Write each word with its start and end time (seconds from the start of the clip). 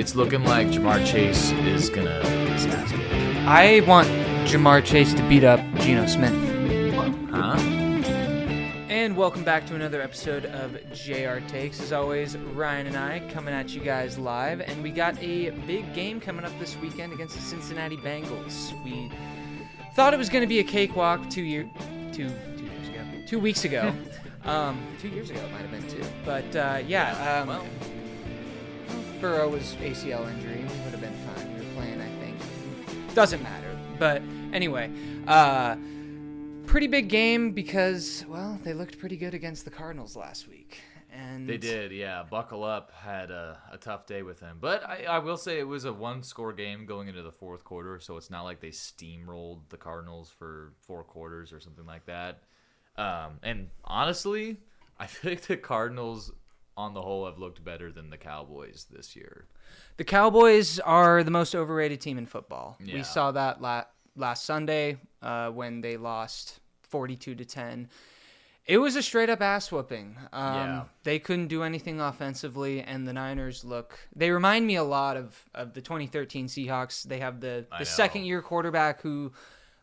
it's 0.00 0.16
looking 0.16 0.42
like 0.44 0.66
Ja'Marr 0.68 1.06
Chase 1.06 1.50
is 1.52 1.90
gonna 1.90 2.22
get 2.22 2.52
his 2.52 2.64
ass. 2.64 2.90
I 3.46 3.84
want 3.86 4.08
Ja'Marr 4.48 4.82
Chase 4.82 5.12
to 5.12 5.22
beat 5.28 5.44
up 5.44 5.60
Geno 5.74 6.06
Smith. 6.06 6.32
Huh? 7.30 7.58
And 8.88 9.14
welcome 9.14 9.44
back 9.44 9.66
to 9.66 9.74
another 9.74 10.00
episode 10.00 10.46
of 10.46 10.72
JR 10.94 11.46
Takes. 11.48 11.82
As 11.82 11.92
always, 11.92 12.34
Ryan 12.34 12.86
and 12.86 12.96
I 12.96 13.20
coming 13.30 13.52
at 13.52 13.74
you 13.74 13.82
guys 13.82 14.18
live, 14.18 14.62
and 14.62 14.82
we 14.82 14.90
got 14.90 15.22
a 15.22 15.50
big 15.66 15.92
game 15.92 16.18
coming 16.18 16.46
up 16.46 16.58
this 16.58 16.78
weekend 16.78 17.12
against 17.12 17.36
the 17.36 17.42
Cincinnati 17.42 17.98
Bengals. 17.98 18.72
We 18.82 19.12
thought 19.94 20.14
it 20.14 20.18
was 20.18 20.30
going 20.30 20.42
to 20.42 20.48
be 20.48 20.60
a 20.60 20.64
cakewalk 20.64 21.28
two 21.28 21.42
year, 21.42 21.68
two 22.10 22.30
two 22.56 22.64
years 22.64 22.88
ago, 22.88 23.00
two 23.26 23.38
weeks 23.38 23.66
ago, 23.66 23.92
um, 24.46 24.80
two 24.98 25.08
years 25.08 25.28
ago 25.28 25.40
it 25.40 25.52
might 25.52 25.60
have 25.60 25.70
been 25.70 25.86
two. 25.88 26.02
But 26.24 26.56
uh, 26.56 26.82
yeah, 26.86 27.42
um, 27.42 27.48
Well, 27.48 27.66
Burrow 29.20 29.50
was 29.50 29.74
ACL 29.82 30.26
injury. 30.32 30.62
Would 30.84 30.92
have 30.92 31.00
been 31.00 31.12
fine. 31.12 31.52
We 31.52 31.66
were 31.66 31.72
playing, 31.74 32.00
I 32.00 32.08
think. 32.20 33.14
Doesn't 33.14 33.42
matter. 33.42 33.76
But 33.98 34.22
anyway, 34.52 34.90
uh, 35.26 35.76
pretty 36.64 36.86
big 36.86 37.08
game 37.08 37.52
because 37.52 38.24
well, 38.28 38.58
they 38.64 38.72
looked 38.72 38.98
pretty 38.98 39.18
good 39.18 39.34
against 39.34 39.66
the 39.66 39.70
Cardinals 39.70 40.16
last 40.16 40.48
week, 40.48 40.80
and 41.12 41.46
they 41.46 41.58
did, 41.58 41.92
yeah. 41.92 42.22
Buckle 42.22 42.64
up 42.64 42.92
had 42.92 43.30
a, 43.30 43.58
a 43.70 43.76
tough 43.76 44.06
day 44.06 44.22
with 44.22 44.40
him, 44.40 44.56
but 44.58 44.82
I, 44.88 45.04
I 45.04 45.18
will 45.18 45.36
say 45.36 45.58
it 45.58 45.68
was 45.68 45.84
a 45.84 45.92
one-score 45.92 46.54
game 46.54 46.86
going 46.86 47.08
into 47.08 47.22
the 47.22 47.32
fourth 47.32 47.62
quarter, 47.62 48.00
so 48.00 48.16
it's 48.16 48.30
not 48.30 48.44
like 48.44 48.60
they 48.60 48.70
steamrolled 48.70 49.68
the 49.68 49.76
Cardinals 49.76 50.30
for 50.30 50.72
four 50.80 51.04
quarters 51.04 51.52
or 51.52 51.60
something 51.60 51.84
like 51.84 52.06
that. 52.06 52.44
Um, 52.96 53.38
and 53.42 53.68
honestly, 53.84 54.56
I 54.98 55.06
feel 55.06 55.32
like 55.32 55.42
the 55.42 55.58
Cardinals, 55.58 56.32
on 56.80 56.94
the 56.94 57.02
whole, 57.02 57.26
have 57.26 57.38
looked 57.38 57.62
better 57.64 57.92
than 57.92 58.10
the 58.10 58.16
Cowboys 58.16 58.86
this 58.90 59.14
year. 59.14 59.46
The 59.96 60.04
Cowboys 60.04 60.78
are 60.80 61.22
the 61.22 61.30
most 61.30 61.54
overrated 61.54 62.00
team 62.00 62.18
in 62.18 62.26
football. 62.26 62.76
Yeah. 62.82 62.94
We 62.96 63.02
saw 63.02 63.32
that 63.32 63.60
la- 63.60 63.84
last 64.16 64.44
Sunday 64.44 64.98
uh, 65.22 65.50
when 65.50 65.80
they 65.80 65.96
lost 65.96 66.60
42 66.88 67.34
to 67.36 67.44
10. 67.44 67.88
It 68.66 68.78
was 68.78 68.94
a 68.94 69.02
straight 69.02 69.30
up 69.30 69.40
ass 69.40 69.72
whooping. 69.72 70.16
Um, 70.32 70.54
Yeah. 70.54 70.82
They 71.02 71.18
couldn't 71.18 71.48
do 71.48 71.62
anything 71.62 72.00
offensively, 72.00 72.82
and 72.82 73.06
the 73.06 73.12
Niners 73.12 73.64
look. 73.64 73.98
They 74.14 74.30
remind 74.30 74.66
me 74.66 74.76
a 74.76 74.84
lot 74.84 75.16
of, 75.16 75.48
of 75.54 75.72
the 75.74 75.80
2013 75.80 76.46
Seahawks. 76.46 77.02
They 77.02 77.18
have 77.18 77.40
the, 77.40 77.66
the 77.78 77.84
second 77.84 78.24
year 78.24 78.42
quarterback 78.42 79.00
who 79.02 79.32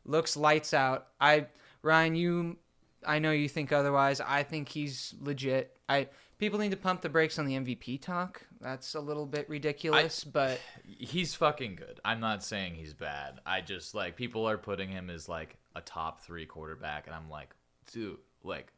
looks 0.05 0.37
lights 0.37 0.73
out. 0.73 1.07
I 1.19 1.47
Ryan, 1.81 2.15
you, 2.15 2.57
I 3.05 3.19
know 3.19 3.31
you 3.31 3.49
think 3.49 3.71
otherwise. 3.71 4.21
I 4.21 4.43
think 4.43 4.69
he's 4.69 5.13
legit. 5.21 5.75
I 5.89 6.07
people 6.37 6.59
need 6.59 6.71
to 6.71 6.77
pump 6.77 7.01
the 7.01 7.09
brakes 7.09 7.39
on 7.39 7.45
the 7.45 7.55
MVP 7.55 8.01
talk. 8.01 8.43
That's 8.61 8.95
a 8.95 8.99
little 8.99 9.25
bit 9.25 9.49
ridiculous, 9.49 10.23
but 10.23 10.59
He's 10.85 11.35
fucking 11.35 11.75
good. 11.75 11.99
I'm 12.03 12.19
not 12.19 12.43
saying 12.43 12.75
he's 12.75 12.93
bad. 12.93 13.39
I 13.45 13.61
just 13.61 13.93
like 13.93 14.15
people 14.15 14.47
are 14.47 14.57
putting 14.57 14.89
him 14.89 15.09
as 15.09 15.29
like 15.29 15.57
a 15.75 15.81
top 15.81 16.21
three 16.21 16.45
quarterback, 16.45 17.07
and 17.07 17.15
I'm 17.15 17.29
like, 17.29 17.55
dude, 17.91 18.17
like, 18.43 18.73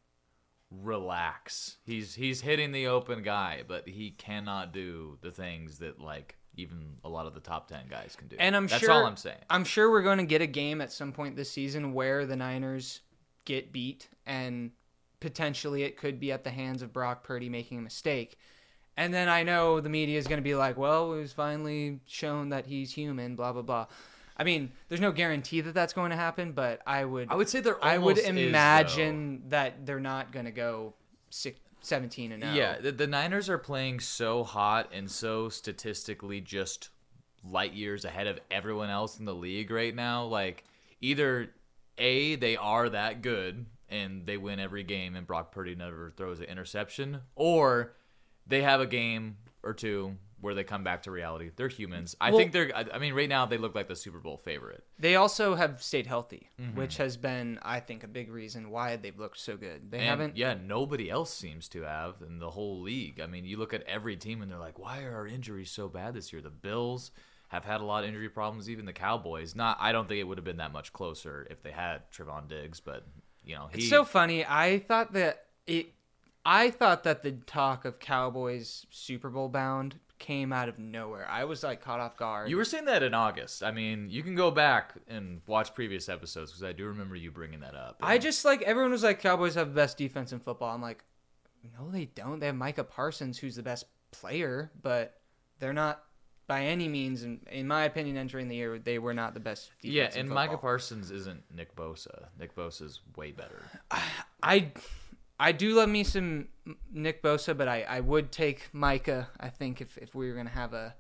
relax. 0.72 1.78
He's 1.86 2.14
he's 2.16 2.42
hitting 2.42 2.72
the 2.72 2.88
open 2.88 3.24
guy, 3.24 3.64
but 3.68 3.88
he 3.88 4.12
cannot 4.12 4.74
do 4.74 5.18
the 5.22 5.32
things 5.32 5.80
that 5.80 6.00
like 6.00 6.36
even 6.56 6.98
a 7.04 7.10
lot 7.10 7.26
of 7.26 7.34
the 7.34 7.40
top 7.40 7.68
ten 7.68 7.88
guys 7.90 8.16
can 8.18 8.28
do. 8.28 8.36
And 8.40 8.56
I'm 8.56 8.68
that's 8.68 8.82
sure 8.82 8.92
all 8.92 9.06
I'm 9.06 9.18
saying. 9.18 9.38
I'm 9.50 9.64
sure 9.64 9.90
we're 9.90 10.02
going 10.02 10.18
to 10.18 10.26
get 10.26 10.42
a 10.42 10.48
game 10.48 10.82
at 10.82 10.92
some 10.92 11.12
point 11.12 11.36
this 11.36 11.52
season 11.52 11.94
where 11.94 12.26
the 12.26 12.36
Niners 12.36 13.02
get 13.46 13.72
beat, 13.72 14.10
and 14.26 14.72
potentially 15.20 15.84
it 15.84 15.98
could 15.98 16.20
be 16.20 16.32
at 16.32 16.44
the 16.44 16.50
hands 16.50 16.82
of 16.82 16.94
Brock 16.94 17.24
Purdy 17.24 17.50
making 17.50 17.80
a 17.80 17.82
mistake. 17.82 18.38
And 18.98 19.14
then 19.14 19.30
I 19.30 19.44
know 19.44 19.80
the 19.80 19.90
media 19.90 20.18
is 20.18 20.28
going 20.28 20.40
to 20.40 20.44
be 20.44 20.56
like, 20.56 20.78
"Well, 20.78 21.14
it 21.14 21.20
was 21.20 21.32
finally 21.32 22.02
shown 22.06 22.50
that 22.50 22.66
he's 22.66 22.92
human." 22.92 23.36
Blah 23.36 23.54
blah 23.54 23.62
blah. 23.62 23.86
I 24.36 24.44
mean, 24.44 24.72
there's 24.88 25.02
no 25.02 25.12
guarantee 25.12 25.62
that 25.62 25.74
that's 25.74 25.94
going 25.94 26.12
to 26.12 26.18
happen, 26.18 26.52
but 26.52 26.82
I 26.86 27.06
would 27.06 27.30
I 27.30 27.36
would 27.36 27.48
say 27.48 27.62
there. 27.62 27.84
I 27.84 27.98
would 27.98 28.18
almost 28.18 28.38
is, 28.38 28.48
imagine 28.48 29.44
that 29.50 29.86
they're 29.86 30.00
not 30.00 30.32
going 30.32 30.46
to 30.46 30.52
go 30.52 30.94
six, 31.30 31.60
17 31.82 32.32
and 32.32 32.44
0. 32.44 32.54
Yeah, 32.54 32.76
oh. 32.78 32.82
the, 32.82 32.92
the 32.92 33.08
Niners 33.08 33.50
are 33.50 33.58
playing 33.58 34.00
so 34.00 34.44
hot 34.44 34.90
and 34.94 35.10
so 35.10 35.50
statistically 35.50 36.42
just 36.42 36.90
light 37.44 37.74
years 37.74 38.06
ahead 38.06 38.28
of 38.28 38.40
everyone 38.52 38.90
else 38.90 39.20
in 39.20 39.26
the 39.26 39.36
league 39.36 39.72
right 39.72 39.96
now. 39.96 40.26
Like, 40.26 40.64
either 41.00 41.52
A, 41.98 42.36
they 42.36 42.58
are 42.58 42.90
that 42.90 43.22
good 43.22 43.66
and 43.90 44.26
they 44.26 44.38
win 44.38 44.60
every 44.60 44.84
game 44.84 45.16
and 45.16 45.26
Brock 45.28 45.52
Purdy 45.52 45.76
never 45.76 46.12
throws 46.16 46.40
an 46.40 46.46
interception, 46.46 47.22
or 47.36 47.94
they 48.48 48.62
have 48.62 48.82
a 48.82 48.88
game 48.88 49.38
or 49.64 49.74
two 49.74 50.16
where 50.42 50.54
they 50.54 50.64
come 50.64 50.86
back 50.86 51.04
to 51.04 51.12
reality. 51.12 51.52
They're 51.54 51.68
humans. 51.68 52.16
I 52.22 52.30
Well- 52.30 52.40
think 52.40 52.54
they're, 52.54 52.72
I, 52.74 52.98
mean, 52.98 53.14
right 53.14 53.28
now 53.28 53.46
they 53.46 53.58
look 53.58 53.76
like 53.76 53.90
the 53.90 53.96
Super 53.96 54.20
Bowl 54.20 54.38
favorite. 54.38 54.86
They 54.98 55.18
also 55.18 55.56
have 55.56 55.84
stayed 55.84 56.08
healthy, 56.08 56.48
Mm-hmm. 56.62 56.78
which 56.78 56.96
has 56.96 57.18
been, 57.18 57.60
I 57.62 57.82
think, 57.82 58.06
a 58.06 58.08
big 58.08 58.32
reason 58.32 58.70
why 58.70 58.96
they've 58.96 59.20
looked 59.20 59.38
so 59.40 59.58
good. 59.58 59.92
They 59.92 59.98
And 60.00 60.08
haven't. 60.08 60.38
yeah, 60.38 60.54
nobody 60.54 61.10
else 61.10 61.34
seems 61.34 61.68
to 61.70 61.82
have 61.82 62.22
in 62.26 62.40
the 62.40 62.52
whole 62.52 62.80
league. 62.80 63.20
I 63.20 63.28
mean, 63.28 63.44
you 63.44 63.58
look 63.58 63.74
at 63.74 63.84
every 63.84 64.16
team 64.16 64.42
and 64.42 64.50
they're 64.50 64.58
like, 64.58 64.80
why 64.80 65.04
are 65.04 65.14
our 65.14 65.28
injuries 65.28 65.72
so 65.72 65.90
bad 65.90 66.14
this 66.14 66.32
year? 66.32 66.42
The 66.42 66.50
Bills 66.50 67.12
have 67.50 67.66
had 67.66 67.82
a 67.82 67.84
lot 67.84 68.04
of 68.04 68.08
injury 68.10 68.30
problems, 68.30 68.70
even 68.70 68.86
the 68.86 68.94
Cowboys. 68.94 69.56
Not, 69.56 69.76
I 69.82 69.92
don't 69.92 70.08
think 70.08 70.22
it 70.22 70.24
would 70.24 70.38
have 70.38 70.46
been 70.46 70.58
that 70.58 70.72
much 70.72 70.94
closer 70.94 71.46
if 71.50 71.62
they 71.64 71.72
had 71.72 72.10
Trevon 72.12 72.48
Diggs, 72.48 72.80
but 72.80 73.06
you 73.50 73.56
know, 73.56 73.68
he. 73.74 73.82
It's 73.82 73.90
so 73.90 74.06
funny. 74.06 74.46
I 74.46 74.80
thought 74.80 75.14
that 75.14 75.46
it. 75.66 75.94
I 76.46 76.70
thought 76.70 77.04
that 77.04 77.24
the 77.24 77.32
talk 77.32 77.84
of 77.84 78.00
Cowboys 78.00 78.86
Super 78.92 79.30
Bowl 79.30 79.50
bound 79.50 79.96
came 80.20 80.54
out 80.54 80.70
of 80.70 80.78
nowhere. 80.78 81.28
I 81.28 81.46
was 81.46 81.64
like 81.64 81.82
caught 81.82 82.00
off 82.00 82.16
guard. 82.16 82.50
you 82.50 82.58
were 82.58 82.66
saying 82.66 82.86
that 82.86 83.02
in 83.02 83.14
August. 83.14 83.64
I 83.64 83.72
mean, 83.72 84.10
you 84.10 84.22
can 84.22 84.36
go 84.36 84.52
back 84.52 84.94
and 85.08 85.42
watch 85.48 85.74
previous 85.74 86.10
episodes 86.10 86.52
because 86.52 86.64
I 86.64 86.74
do 86.74 86.86
remember 86.86 87.16
you 87.16 87.32
bringing 87.32 87.62
that 87.62 87.76
up. 87.76 87.98
I 88.02 88.20
just 88.20 88.46
like 88.46 88.62
everyone 88.62 88.92
was 88.92 89.04
like 89.04 89.20
Cowboys 89.20 89.56
have 89.56 89.70
the 89.70 89.76
best 89.76 89.98
defense 89.98 90.32
in 90.32 90.40
football. 90.40 90.74
I'm 90.74 90.82
like, 90.82 91.04
no, 91.78 91.90
they 91.90 92.06
don't. 92.06 92.40
They 92.40 92.46
have 92.46 92.56
Micah 92.56 92.84
Parsons, 92.84 93.40
who's 93.40 93.56
the 93.56 93.64
best 93.64 93.86
player, 94.12 94.72
but 94.82 95.20
they're 95.60 95.74
not 95.74 96.04
by 96.50 96.66
any 96.66 96.88
means, 96.90 97.24
in, 97.24 97.40
in 97.52 97.68
my 97.68 97.84
opinion, 97.86 98.18
entering 98.18 98.48
the 98.50 98.56
year, 98.56 98.78
they 98.80 98.98
were 99.00 99.14
not 99.14 99.34
the 99.36 99.40
best. 99.40 99.72
Yeah, 99.82 100.10
and. 100.16 100.28
Micah 100.30 100.58
Parsons 100.58 101.12
isn't 101.12 101.44
Nick 101.56 101.76
Bosa. 101.76 102.26
Nick 102.38 102.56
Bosa's 102.56 103.00
way 103.16 103.32
better. 103.32 103.62
I 104.44 104.72
I 105.40 105.52
do 105.54 105.76
love 105.76 105.88
me 105.90 106.04
some 106.04 106.48
Nick 106.92 107.24
Bosa, 107.24 107.56
but 107.56 107.68
I, 107.70 107.84
I 107.84 108.00
would 108.02 108.32
take 108.32 108.68
Micah. 108.74 109.30
I 109.40 109.50
think 109.50 109.80
if, 109.80 109.98
if 109.98 110.14
we 110.16 110.28
were 110.30 110.36
gonna 110.36 110.50
have 110.50 110.74
a 110.74 110.96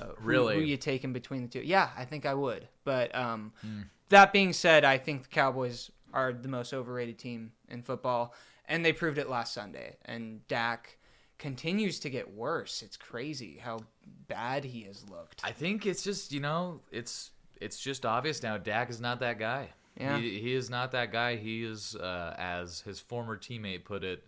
who, 0.00 0.06
Really? 0.26 0.54
who 0.56 0.62
you 0.62 0.76
take 0.78 1.04
in 1.04 1.12
between 1.12 1.42
the 1.42 1.48
two, 1.48 1.60
yeah, 1.60 1.90
I 1.96 2.04
think 2.06 2.24
I 2.26 2.34
would. 2.34 2.66
But 2.84 3.14
um, 3.14 3.52
Hmm. 3.60 3.82
that 4.08 4.32
being 4.32 4.52
said, 4.54 4.84
I 4.84 4.96
think 4.98 5.24
the 5.24 5.28
Cowboys 5.28 5.90
are 6.14 6.32
the 6.32 6.48
most 6.48 6.72
overrated 6.72 7.18
team 7.18 7.52
in 7.68 7.82
football, 7.82 8.34
and 8.66 8.82
they 8.84 8.92
proved 8.94 9.18
it 9.18 9.28
last 9.28 9.52
Sunday. 9.52 9.96
And 10.06 10.46
Dak 10.48 10.96
continues 11.42 11.98
to 11.98 12.08
get 12.08 12.32
worse. 12.32 12.82
It's 12.82 12.96
crazy 12.96 13.58
how 13.62 13.80
bad 14.28 14.64
he 14.64 14.82
has 14.82 15.04
looked. 15.10 15.40
I 15.42 15.50
think 15.50 15.86
it's 15.86 16.04
just 16.04 16.32
you 16.32 16.40
know 16.40 16.80
it's 16.92 17.32
it's 17.60 17.78
just 17.78 18.06
obvious 18.06 18.42
now. 18.42 18.56
Dak 18.56 18.90
is 18.90 19.00
not 19.00 19.20
that 19.20 19.38
guy. 19.38 19.70
Yeah. 19.98 20.18
He, 20.18 20.38
he 20.38 20.54
is 20.54 20.70
not 20.70 20.92
that 20.92 21.12
guy. 21.12 21.36
He 21.36 21.64
is, 21.64 21.94
uh, 21.96 22.34
as 22.38 22.80
his 22.80 22.98
former 22.98 23.36
teammate 23.36 23.84
put 23.84 24.04
it, 24.04 24.24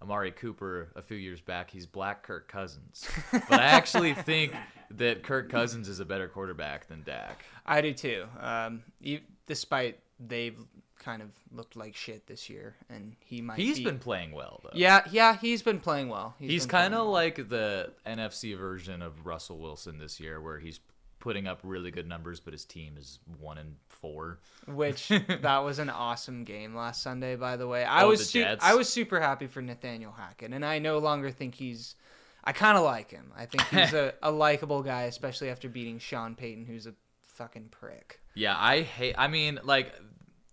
Amari 0.00 0.30
Cooper 0.30 0.92
a 0.94 1.02
few 1.02 1.16
years 1.16 1.40
back. 1.40 1.70
He's 1.70 1.86
Black 1.86 2.22
Kirk 2.22 2.46
Cousins. 2.46 3.08
but 3.32 3.60
I 3.60 3.64
actually 3.64 4.14
think 4.14 4.52
that 4.92 5.24
Kirk 5.24 5.50
Cousins 5.50 5.88
is 5.88 5.98
a 5.98 6.04
better 6.04 6.28
quarterback 6.28 6.86
than 6.86 7.02
Dak. 7.02 7.44
I 7.66 7.80
do 7.80 7.92
too. 7.92 8.26
Um, 8.38 8.84
despite 9.46 9.98
they've 10.20 10.58
kind 10.98 11.22
of 11.22 11.28
looked 11.52 11.76
like 11.76 11.94
shit 11.94 12.26
this 12.26 12.48
year, 12.50 12.76
and 12.90 13.14
he 13.24 13.40
might. 13.40 13.58
He's 13.58 13.78
be- 13.78 13.84
been 13.84 13.98
playing 13.98 14.32
well 14.32 14.60
though. 14.62 14.70
Yeah, 14.74 15.02
yeah, 15.10 15.36
he's 15.36 15.62
been 15.62 15.80
playing 15.80 16.08
well. 16.08 16.34
He's 16.38 16.64
been 16.64 16.70
kind 16.70 16.94
of 16.94 17.06
well. 17.06 17.12
like 17.12 17.48
the 17.48 17.92
NFC 18.06 18.56
version 18.58 19.02
of 19.02 19.26
Russell 19.26 19.58
Wilson 19.58 19.98
this 19.98 20.18
year, 20.20 20.40
where 20.40 20.58
he's 20.58 20.80
putting 21.20 21.46
up 21.48 21.58
really 21.64 21.90
good 21.90 22.06
numbers, 22.08 22.38
but 22.40 22.52
his 22.52 22.64
team 22.64 22.94
is 22.96 23.18
one 23.40 23.58
and 23.58 23.74
four. 23.88 24.38
which 24.68 25.08
that 25.42 25.58
was 25.64 25.78
an 25.80 25.90
awesome 25.90 26.44
game 26.44 26.74
last 26.76 27.02
Sunday. 27.02 27.34
By 27.36 27.56
the 27.56 27.66
way, 27.66 27.84
I 27.84 28.02
Oh, 28.04 28.10
was 28.10 28.28
su- 28.28 28.44
I 28.60 28.74
was 28.74 28.88
super 28.88 29.20
happy 29.20 29.46
for 29.48 29.60
Nathaniel 29.62 30.12
Hackett, 30.12 30.52
and 30.52 30.64
I 30.64 30.78
no 30.78 30.98
longer 30.98 31.30
think 31.30 31.54
he's. 31.54 31.94
I 32.44 32.52
kind 32.52 32.78
of 32.78 32.84
like 32.84 33.10
him. 33.10 33.32
I 33.36 33.46
think 33.46 33.62
he's 33.68 33.92
a, 33.92 34.14
a 34.22 34.30
likable 34.30 34.82
guy, 34.82 35.02
especially 35.02 35.50
after 35.50 35.68
beating 35.68 35.98
Sean 35.98 36.34
Payton, 36.34 36.64
who's 36.66 36.86
a 36.86 36.94
fucking 37.20 37.68
prick. 37.70 38.20
Yeah, 38.34 38.54
I 38.56 38.82
hate. 38.82 39.16
I 39.18 39.26
mean, 39.28 39.58
like 39.64 39.92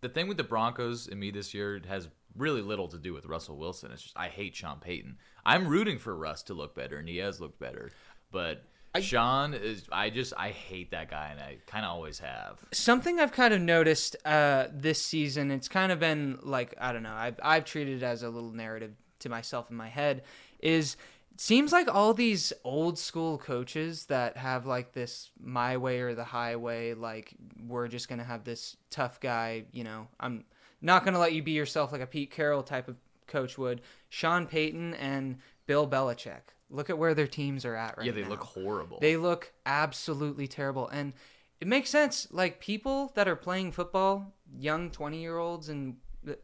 the 0.02 0.10
thing 0.10 0.28
with 0.28 0.38
the 0.38 0.44
Broncos 0.44 1.08
and 1.08 1.20
me 1.20 1.32
this 1.32 1.54
year 1.54 1.82
has 1.88 2.10
really 2.38 2.62
little 2.62 2.88
to 2.90 2.98
do 2.98 3.14
with 3.14 3.26
Russell 3.26 3.58
Wilson. 3.58 3.92
It's 3.92 4.04
just 4.04 4.18
I 4.18 4.28
hate 4.28 4.56
Sean 4.56 4.80
Payton. 4.80 5.18
I'm 5.46 5.68
rooting 5.68 6.00
for 6.00 6.16
Russ 6.16 6.44
to 6.44 6.54
look 6.54 6.76
better, 6.76 6.98
and 6.98 7.08
he 7.08 7.18
has 7.18 7.40
looked 7.40 7.60
better. 7.60 7.92
But 8.32 8.64
Sean 9.02 9.54
is. 9.54 9.84
I 9.92 10.10
just 10.10 10.34
I 10.38 10.50
hate 10.50 10.92
that 10.92 11.10
guy, 11.10 11.30
and 11.32 11.40
I 11.40 11.58
kind 11.68 11.86
of 11.86 11.92
always 11.92 12.20
have. 12.20 12.60
Something 12.72 13.20
I've 13.20 13.32
kind 13.32 13.54
of 13.54 13.62
noticed 13.62 14.16
uh, 14.26 14.68
this 14.72 15.02
season, 15.02 15.52
it's 15.52 15.68
kind 15.68 15.92
of 15.92 16.00
been 16.00 16.40
like 16.42 16.76
I 16.80 16.94
don't 16.94 17.04
know. 17.04 17.14
I've 17.14 17.40
I've 17.44 17.66
treated 17.66 18.02
it 18.02 18.06
as 18.06 18.24
a 18.24 18.30
little 18.30 18.52
narrative 18.52 18.94
to 19.20 19.30
myself 19.30 19.70
in 19.70 19.76
my 19.76 19.90
head. 19.90 20.24
Is 20.60 20.98
seems 21.38 21.72
like 21.72 21.94
all 21.94 22.14
these 22.14 22.54
old 22.64 22.98
school 22.98 23.38
coaches 23.38 24.06
that 24.06 24.38
have 24.38 24.66
like 24.66 24.94
this 24.94 25.30
my 25.40 25.78
way 25.78 26.00
or 26.00 26.16
the 26.16 26.24
highway 26.24 26.94
like 26.94 27.34
we're 27.68 27.88
just 27.88 28.08
going 28.08 28.20
to 28.20 28.26
have 28.26 28.44
this 28.44 28.78
tough 28.90 29.20
guy 29.20 29.66
you 29.72 29.84
know 29.84 30.08
i'm 30.20 30.44
not 30.82 31.04
going 31.04 31.14
to 31.14 31.20
let 31.20 31.34
you 31.34 31.44
be 31.44 31.52
yourself 31.52 31.92
like 31.92 32.02
a 32.02 32.08
pete 32.08 32.32
carroll 32.32 32.64
type 32.64 32.88
of 32.88 32.96
coach 33.28 33.58
would 33.58 33.82
sean 34.10 34.46
payton 34.46 34.94
and 34.96 35.38
bill 35.68 35.88
belichick 35.88 36.42
look 36.70 36.90
at 36.90 36.98
where 36.98 37.14
their 37.14 37.28
teams 37.28 37.64
are 37.66 37.76
at 37.76 37.98
right 37.98 38.06
now. 38.06 38.06
yeah, 38.06 38.12
they 38.12 38.24
now. 38.24 38.30
look 38.30 38.42
horrible. 38.44 39.00
they 39.02 39.18
look 39.18 39.52
absolutely 39.66 40.48
terrible 40.48 40.88
and 40.90 41.14
it 41.60 41.68
makes 41.68 41.90
sense 41.90 42.28
like 42.32 42.60
people 42.60 43.12
that 43.16 43.28
are 43.28 43.36
playing 43.36 43.72
football 43.72 44.34
young 44.58 44.90
20 44.90 45.20
year 45.22 45.38
olds 45.38 45.70
and 45.70 45.98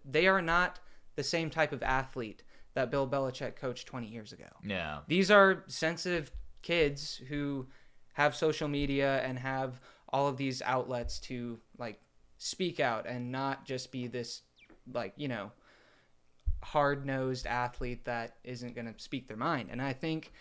they 0.06 0.28
are 0.28 0.42
not 0.42 0.80
the 1.16 1.24
same 1.24 1.50
type 1.50 1.72
of 1.72 1.84
athlete 1.84 2.44
that 2.74 2.92
bill 2.92 3.08
belichick 3.08 3.56
coached 3.56 3.88
20 3.88 4.08
years 4.08 4.34
ago 4.34 4.46
yeah. 4.64 5.00
these 5.08 5.32
are 5.32 5.64
sensitive 5.68 6.32
kids 6.62 7.22
who 7.30 7.66
have 8.14 8.36
social 8.36 8.68
media 8.68 9.22
and 9.24 9.38
have 9.40 9.80
all 10.10 10.28
of 10.28 10.38
these 10.38 10.62
outlets 10.62 11.20
to 11.20 11.60
like 11.78 12.00
speak 12.38 12.80
out 12.80 13.06
and 13.08 13.32
not 13.32 13.66
just 13.66 13.92
be 13.92 14.08
this 14.08 14.42
like 14.94 15.14
you 15.16 15.28
know 15.28 15.52
hard-nosed 16.64 17.48
athlete 17.48 18.06
that 18.06 18.36
isn't 18.44 18.76
going 18.76 18.92
to 18.92 18.94
speak 19.02 19.28
their 19.28 19.38
mind 19.38 19.70
and 19.72 19.82
i 19.82 19.94
think 19.94 20.32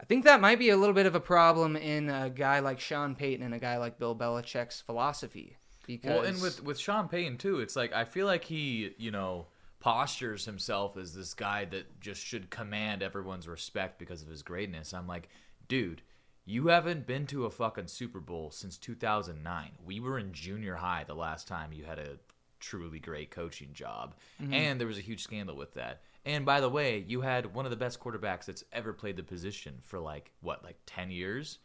i 0.00 0.04
think 0.04 0.24
that 0.24 0.40
might 0.40 0.58
be 0.58 0.70
a 0.70 0.76
little 0.76 0.94
bit 0.94 1.06
of 1.06 1.14
a 1.14 1.20
problem 1.20 1.76
in 1.76 2.08
a 2.08 2.30
guy 2.30 2.60
like 2.60 2.80
sean 2.80 3.14
payton 3.14 3.44
and 3.44 3.54
a 3.54 3.58
guy 3.58 3.76
like 3.76 3.98
bill 3.98 4.16
belichick's 4.16 4.80
philosophy 4.80 5.56
because 5.90 6.10
Well, 6.10 6.22
and 6.22 6.40
with 6.40 6.62
with 6.62 6.78
Sean 6.78 7.08
Payton 7.08 7.38
too, 7.38 7.60
it's 7.60 7.76
like 7.76 7.92
I 7.92 8.04
feel 8.04 8.26
like 8.26 8.44
he, 8.44 8.94
you 8.98 9.10
know, 9.10 9.46
postures 9.80 10.44
himself 10.44 10.96
as 10.96 11.14
this 11.14 11.34
guy 11.34 11.64
that 11.64 12.00
just 12.00 12.24
should 12.24 12.50
command 12.50 13.02
everyone's 13.02 13.48
respect 13.48 13.98
because 13.98 14.22
of 14.22 14.28
his 14.28 14.42
greatness. 14.42 14.94
I'm 14.94 15.08
like, 15.08 15.28
dude, 15.68 16.02
you 16.44 16.68
haven't 16.68 17.06
been 17.06 17.26
to 17.26 17.46
a 17.46 17.50
fucking 17.50 17.88
Super 17.88 18.20
Bowl 18.20 18.50
since 18.50 18.76
2009. 18.76 19.70
We 19.84 19.98
were 20.00 20.18
in 20.18 20.32
junior 20.32 20.76
high 20.76 21.04
the 21.06 21.14
last 21.14 21.48
time 21.48 21.72
you 21.72 21.84
had 21.84 21.98
a 21.98 22.18
truly 22.60 22.98
great 22.98 23.30
coaching 23.30 23.70
job, 23.72 24.14
mm-hmm. 24.40 24.52
and 24.52 24.78
there 24.78 24.86
was 24.86 24.98
a 24.98 25.02
huge 25.02 25.22
scandal 25.22 25.56
with 25.56 25.74
that. 25.74 26.02
And 26.26 26.44
by 26.44 26.60
the 26.60 26.68
way, 26.68 27.02
you 27.08 27.22
had 27.22 27.54
one 27.54 27.64
of 27.64 27.70
the 27.70 27.76
best 27.76 27.98
quarterbacks 27.98 28.44
that's 28.44 28.64
ever 28.72 28.92
played 28.92 29.16
the 29.16 29.22
position 29.22 29.78
for 29.80 29.98
like 29.98 30.32
what, 30.42 30.62
like 30.62 30.76
10 30.84 31.10
years, 31.10 31.58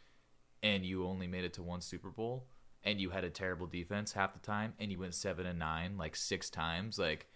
and 0.64 0.86
you 0.86 1.06
only 1.06 1.28
made 1.28 1.44
it 1.44 1.54
to 1.54 1.64
one 1.64 1.82
Super 1.82 2.10
Bowl 2.10 2.48
and 2.86 3.02
you 3.02 3.10
had 3.10 3.24
a 3.24 3.30
terrible 3.30 3.68
defense 3.68 4.14
half 4.14 4.34
the 4.34 4.40
time 4.40 4.74
and 4.80 4.92
you 4.92 5.00
went 5.00 5.16
7 5.16 5.46
and 5.46 5.60
9 5.60 5.98
like 5.98 6.16
6 6.16 6.50
times 6.52 6.98
like 6.98 7.28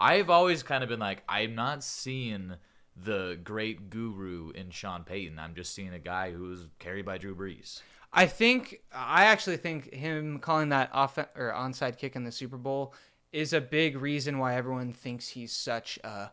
I've 0.00 0.30
always 0.30 0.62
kind 0.62 0.82
of 0.82 0.88
been 0.88 1.00
like 1.00 1.22
I'm 1.28 1.54
not 1.54 1.84
seeing 1.84 2.54
the 2.96 3.38
great 3.42 3.90
guru 3.90 4.50
in 4.50 4.70
Sean 4.70 5.04
Payton. 5.04 5.38
I'm 5.38 5.54
just 5.54 5.74
seeing 5.74 5.92
a 5.92 5.98
guy 5.98 6.32
who's 6.32 6.68
carried 6.78 7.04
by 7.04 7.18
Drew 7.18 7.34
Brees. 7.34 7.82
I 8.12 8.26
think 8.26 8.80
I 8.92 9.24
actually 9.24 9.58
think 9.58 9.92
him 9.92 10.38
calling 10.38 10.70
that 10.70 10.90
off 10.92 11.18
or 11.18 11.52
onside 11.56 11.98
kick 11.98 12.16
in 12.16 12.24
the 12.24 12.32
Super 12.32 12.56
Bowl 12.56 12.94
is 13.32 13.52
a 13.52 13.60
big 13.60 13.96
reason 13.96 14.38
why 14.38 14.56
everyone 14.56 14.92
thinks 14.92 15.28
he's 15.28 15.52
such 15.52 15.98
a 16.02 16.30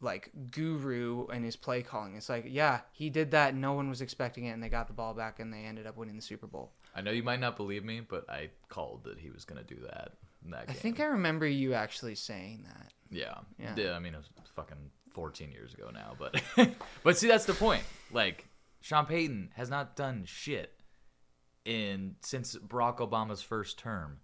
like 0.00 0.30
guru 0.50 1.26
in 1.28 1.42
his 1.42 1.56
play 1.56 1.82
calling. 1.82 2.14
It's 2.16 2.28
like, 2.28 2.46
yeah, 2.48 2.80
he 2.92 3.10
did 3.10 3.32
that. 3.32 3.54
No 3.54 3.72
one 3.72 3.88
was 3.88 4.00
expecting 4.00 4.46
it, 4.46 4.50
and 4.50 4.62
they 4.62 4.68
got 4.68 4.86
the 4.86 4.92
ball 4.92 5.14
back, 5.14 5.40
and 5.40 5.52
they 5.52 5.64
ended 5.64 5.86
up 5.86 5.96
winning 5.96 6.16
the 6.16 6.22
Super 6.22 6.46
Bowl. 6.46 6.72
I 6.94 7.00
know 7.00 7.10
you 7.10 7.22
might 7.22 7.40
not 7.40 7.56
believe 7.56 7.84
me, 7.84 8.00
but 8.00 8.28
I 8.30 8.50
called 8.68 9.04
that 9.04 9.18
he 9.18 9.30
was 9.30 9.44
going 9.44 9.64
to 9.64 9.74
do 9.74 9.80
that 9.82 10.12
that 10.52 10.66
I 10.68 10.72
think 10.72 11.00
I 11.00 11.04
remember 11.04 11.46
you 11.46 11.74
actually 11.74 12.14
saying 12.14 12.66
that. 12.68 12.92
Yeah. 13.10 13.34
Yeah. 13.76 13.92
I 13.92 13.98
mean, 13.98 14.14
it 14.14 14.18
was 14.18 14.28
fucking 14.54 14.90
14 15.12 15.50
years 15.52 15.74
ago 15.74 15.90
now, 15.92 16.14
but 16.18 16.42
but 17.04 17.16
see, 17.16 17.28
that's 17.28 17.44
the 17.46 17.54
point. 17.54 17.82
Like, 18.12 18.46
Sean 18.80 19.06
Payton 19.06 19.50
has 19.54 19.70
not 19.70 19.96
done 19.96 20.24
shit 20.26 20.72
in 21.64 22.16
since 22.20 22.56
Barack 22.56 22.98
Obama's 22.98 23.40
first 23.42 23.78
term, 23.78 24.18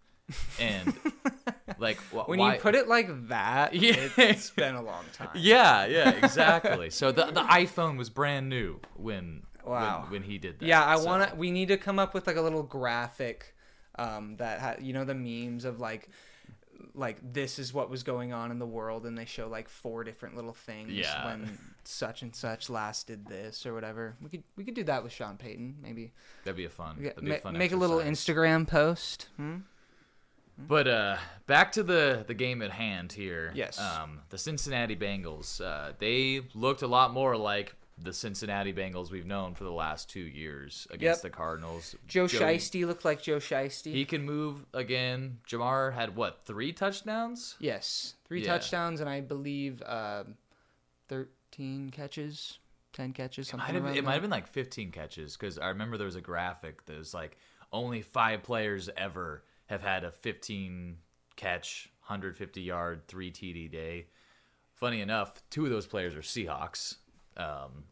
and 0.58 0.92
like 1.78 1.96
wh- 2.12 2.28
When 2.28 2.38
why, 2.38 2.54
you 2.54 2.60
put 2.60 2.74
it 2.74 2.88
like 2.88 3.28
that, 3.28 3.74
Yeah. 3.74 4.08
it's 4.18 4.50
been 4.50 4.74
a 4.74 4.82
long 4.82 5.04
time. 5.12 5.30
yeah, 5.34 5.86
yeah, 5.86 6.10
exactly. 6.10 6.90
so 6.90 7.12
the 7.12 7.26
the 7.26 7.40
iPhone 7.42 7.96
was 7.96 8.10
brand 8.10 8.48
new 8.48 8.80
when 8.96 9.44
Wow. 9.64 10.02
when, 10.02 10.12
when 10.12 10.22
he 10.22 10.38
did 10.38 10.58
that. 10.58 10.66
Yeah, 10.66 10.84
I 10.84 10.96
so- 10.96 11.04
want 11.06 11.30
to. 11.30 11.36
We 11.36 11.50
need 11.50 11.68
to 11.68 11.76
come 11.76 11.98
up 11.98 12.12
with 12.14 12.26
like 12.26 12.36
a 12.36 12.40
little 12.42 12.62
graphic 12.62 13.54
um, 14.00 14.36
that 14.36 14.60
ha- 14.60 14.76
you 14.80 14.92
know 14.92 15.04
the 15.04 15.14
memes 15.14 15.64
of 15.64 15.80
like 15.80 16.08
like 16.94 17.18
this 17.32 17.58
is 17.58 17.72
what 17.74 17.90
was 17.90 18.02
going 18.02 18.32
on 18.32 18.50
in 18.50 18.58
the 18.58 18.66
world, 18.66 19.04
and 19.06 19.16
they 19.16 19.26
show 19.26 19.48
like 19.48 19.68
four 19.68 20.02
different 20.02 20.34
little 20.34 20.54
things 20.54 20.92
Yeah. 20.92 21.26
when 21.26 21.58
such 21.84 22.22
and 22.22 22.34
such 22.34 22.70
last 22.70 23.06
did 23.06 23.26
this 23.26 23.66
or 23.66 23.74
whatever. 23.74 24.16
We 24.22 24.30
could 24.30 24.42
we 24.56 24.64
could 24.64 24.74
do 24.74 24.84
that 24.84 25.02
with 25.02 25.12
Sean 25.12 25.36
Payton, 25.36 25.76
maybe. 25.82 26.12
That'd 26.44 26.56
be 26.56 26.64
a 26.64 26.70
fun. 26.70 26.96
Yeah, 26.98 27.08
That'd 27.10 27.24
be 27.24 27.30
ma- 27.30 27.36
a 27.36 27.40
fun 27.40 27.58
make 27.58 27.72
a 27.72 27.76
little. 27.76 27.98
Instagram 27.98 28.66
post. 28.66 29.28
Hmm? 29.36 29.58
But 30.58 30.88
uh, 30.88 31.16
back 31.46 31.72
to 31.72 31.82
the 31.82 32.24
the 32.26 32.34
game 32.34 32.60
at 32.62 32.70
hand 32.70 33.12
here. 33.12 33.50
Yes. 33.54 33.78
Um, 33.78 34.20
the 34.30 34.36
Cincinnati 34.38 34.96
Bengals. 34.96 35.60
Uh, 35.60 35.92
they 35.98 36.42
looked 36.54 36.82
a 36.82 36.86
lot 36.86 37.12
more 37.12 37.36
like 37.36 37.74
the 38.02 38.12
Cincinnati 38.12 38.72
Bengals 38.72 39.10
we've 39.10 39.26
known 39.26 39.54
for 39.54 39.64
the 39.64 39.72
last 39.72 40.08
two 40.08 40.20
years 40.20 40.86
against 40.90 41.22
Yep. 41.22 41.30
the 41.32 41.36
Cardinals. 41.36 41.94
Joe 42.06 42.26
Joey- 42.26 42.56
Shiesty 42.56 42.86
looked 42.86 43.04
like 43.04 43.22
Joe 43.22 43.36
Shiesty. 43.38 43.92
He 43.92 44.04
can 44.06 44.22
move 44.24 44.64
again. 44.72 45.40
Ja'Marr 45.46 45.92
had 45.92 46.16
what 46.16 46.42
three 46.44 46.72
touchdowns? 46.72 47.56
yes, 47.58 48.14
three 48.24 48.40
Yeah. 48.42 48.46
touchdowns 48.54 49.00
and 49.00 49.10
I 49.10 49.20
believe 49.20 49.82
um, 49.84 50.36
thirteen 51.08 51.90
catches, 51.90 52.58
ten 52.92 53.12
catches, 53.12 53.52
Might 53.52 53.62
have, 53.74 53.86
it 53.96 54.04
might 54.04 54.12
have 54.14 54.22
been 54.22 54.30
like 54.30 54.46
15 54.46 54.90
catches 54.92 55.36
because 55.36 55.58
I 55.58 55.68
remember 55.68 55.96
there 55.96 56.06
was 56.06 56.16
a 56.16 56.20
graphic 56.20 56.84
that 56.86 56.96
was 56.98 57.14
like 57.14 57.36
only 57.72 58.02
five 58.02 58.42
players 58.42 58.88
ever 58.96 59.44
have 59.66 59.82
had 59.82 60.04
a 60.04 60.10
15 60.10 60.98
catch, 61.36 61.90
150 62.06 62.60
yard, 62.62 63.06
three 63.06 63.30
TD 63.30 63.70
day. 63.70 64.06
Funny 64.74 65.00
enough, 65.02 65.42
two 65.50 65.64
of 65.64 65.70
those 65.70 65.86
players 65.86 66.14
are 66.14 66.22
Seahawks, 66.22 66.96
um, 67.40 67.84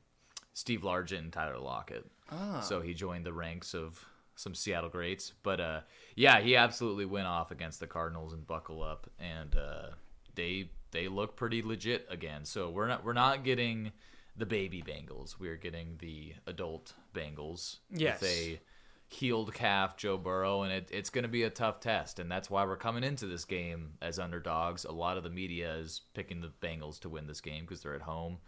Steve 0.54 0.82
Largent 0.82 1.18
and 1.18 1.32
Tyler 1.32 1.58
Lockett. 1.58 2.04
Ah. 2.30 2.60
So 2.60 2.80
he 2.80 2.94
joined 2.94 3.24
the 3.24 3.32
ranks 3.32 3.74
of 3.74 4.04
some 4.36 4.54
Seattle 4.54 4.90
greats. 4.90 5.32
But 5.42 5.60
uh, 5.60 5.80
yeah, 6.14 6.40
he 6.40 6.56
absolutely 6.56 7.04
went 7.06 7.26
off 7.26 7.50
against 7.50 7.80
the 7.80 7.86
Cardinals 7.86 8.32
and 8.32 8.46
buckle 8.46 8.82
up, 8.82 9.08
and 9.18 9.56
uh, 9.56 9.90
they 10.34 10.70
they 10.90 11.08
look 11.08 11.36
pretty 11.36 11.62
legit 11.62 12.06
again. 12.10 12.44
So 12.44 12.70
we're 12.70 12.86
not 12.88 13.04
we're 13.04 13.12
not 13.12 13.44
getting 13.44 13.92
the 14.36 14.46
baby 14.46 14.82
Bengals. 14.86 15.38
We're 15.38 15.56
getting 15.56 15.96
the 15.98 16.34
adult 16.46 16.92
Bengals 17.14 17.78
Yes. 17.90 18.20
with 18.20 18.30
a 18.30 18.60
healed 19.08 19.52
calf 19.54 19.96
Joe 19.96 20.16
Burrow, 20.16 20.62
and 20.62 20.72
it, 20.72 20.88
it's 20.92 21.10
going 21.10 21.22
to 21.24 21.28
be 21.28 21.42
a 21.42 21.50
tough 21.50 21.80
test. 21.80 22.20
And 22.20 22.30
that's 22.30 22.48
why 22.48 22.64
we're 22.64 22.76
coming 22.76 23.02
into 23.02 23.26
this 23.26 23.44
game 23.44 23.94
as 24.00 24.18
underdogs. 24.20 24.84
A 24.84 24.92
lot 24.92 25.16
of 25.16 25.24
the 25.24 25.30
media 25.30 25.74
is 25.76 26.02
picking 26.14 26.40
the 26.40 26.52
Bengals 26.62 27.00
to 27.00 27.08
win 27.08 27.26
this 27.26 27.40
game 27.40 27.64
because 27.64 27.82
they're 27.82 27.94
at 27.96 28.02
home. 28.02 28.38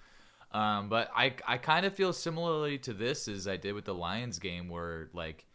Um, 0.52 0.88
but 0.88 1.11
I 1.14 1.35
I 1.47 1.59
kind 1.59 1.87
of 1.87 1.95
feel 1.95 2.12
similarly 2.12 2.78
to 2.78 2.92
this 2.92 3.28
as 3.28 3.47
I 3.47 3.57
did 3.57 3.73
with 3.75 3.85
the 3.85 3.95
Lions 3.95 4.38
game, 4.38 4.69
where 4.69 5.09
like 5.12 5.47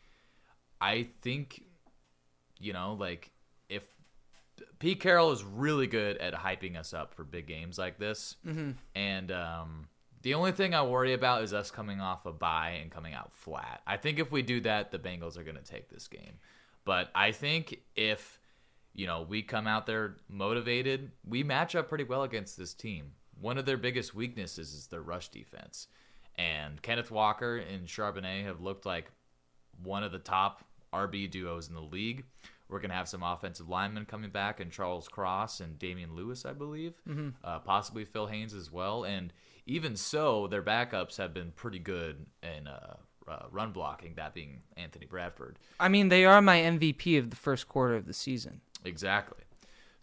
I 0.80 1.10
think 1.22 1.64
you 2.60 2.72
know 2.74 2.96
like 2.98 3.32
if 3.68 3.84
Pete 4.80 5.02
Carroll 5.02 5.32
is 5.32 5.44
really 5.44 5.88
good 5.88 6.18
at 6.18 6.34
hyping 6.34 6.78
us 6.78 6.94
up 6.94 7.14
for 7.14 7.24
big 7.24 7.48
games 7.48 7.78
like 7.78 8.00
this, 8.00 8.38
mm-hmm. 8.46 8.72
and 8.96 9.32
um, 9.32 9.88
the 10.22 10.34
only 10.34 10.54
thing 10.54 10.74
I 10.74 10.82
worry 10.84 11.14
about 11.14 11.44
is 11.44 11.54
us 11.54 11.72
coming 11.72 12.00
off 12.00 12.26
a 12.26 12.32
bye 12.32 12.80
and 12.82 12.90
coming 12.90 13.14
out 13.14 13.34
flat. 13.34 13.82
I 13.86 13.98
think 13.98 14.18
if 14.18 14.32
we 14.32 14.42
do 14.42 14.62
that, 14.62 14.92
the 14.92 15.00
Bengals 15.00 15.38
are 15.38 15.44
going 15.44 15.58
to 15.58 15.62
take 15.62 15.90
this 15.90 16.08
game. 16.08 16.40
But 16.86 17.10
I 17.14 17.32
think 17.32 17.82
if 17.96 18.40
you 18.94 19.08
know 19.08 19.26
we 19.28 19.42
come 19.42 19.68
out 19.68 19.86
there 19.88 20.16
motivated, 20.30 21.12
we 21.28 21.44
match 21.44 21.76
up 21.76 21.90
pretty 21.90 22.06
well 22.06 22.24
against 22.24 22.58
this 22.58 22.74
team. 22.74 23.12
One 23.40 23.58
of 23.58 23.66
their 23.66 23.78
biggest 23.78 24.16
weaknesses 24.16 24.74
is 24.74 24.88
their 24.88 25.02
rush 25.02 25.30
defense, 25.30 25.88
and 26.38 26.82
Kenneth 26.82 27.12
Walker 27.12 27.58
and 27.58 27.88
Charbonnet 27.88 28.46
have 28.46 28.62
looked 28.62 28.86
like 28.86 29.12
one 29.84 30.04
of 30.04 30.12
the 30.12 30.20
top 30.20 30.64
RB 30.94 31.30
duos 31.30 31.68
in 31.68 31.76
the 31.76 31.82
league. 31.82 32.24
We're 32.68 32.80
going 32.80 32.90
to 32.90 32.96
have 32.96 33.08
some 33.08 33.22
offensive 33.22 33.70
linemen 33.70 34.06
coming 34.06 34.32
back, 34.32 34.60
and 34.60 34.72
Charles 34.72 35.08
Cross 35.08 35.60
and 35.60 35.78
Damien 35.78 36.16
Lewis, 36.16 36.46
I 36.46 36.54
believe, 36.54 36.94
uh, 37.44 37.60
possibly 37.60 38.06
Phil 38.06 38.26
Haynes 38.28 38.54
as 38.54 38.72
well. 38.72 39.04
And 39.04 39.32
even 39.68 39.96
so, 39.96 40.48
their 40.48 40.64
backups 40.64 41.18
have 41.18 41.34
been 41.34 41.52
pretty 41.52 41.78
good 41.80 42.26
in 42.42 42.68
uh, 42.68 42.96
uh, 43.28 43.46
run 43.52 43.72
blocking, 43.72 44.16
that 44.16 44.34
being 44.34 44.62
Anthony 44.78 45.06
Bradford. 45.06 45.60
I 45.80 45.90
mean, 45.90 46.10
they 46.10 46.26
are 46.26 46.42
my 46.42 46.58
MVP 46.58 47.20
of 47.20 47.30
the 47.30 47.36
first 47.36 47.68
quarter 47.68 47.96
of 47.96 48.08
the 48.08 48.14
season. 48.14 48.62
Exactly. 48.84 49.44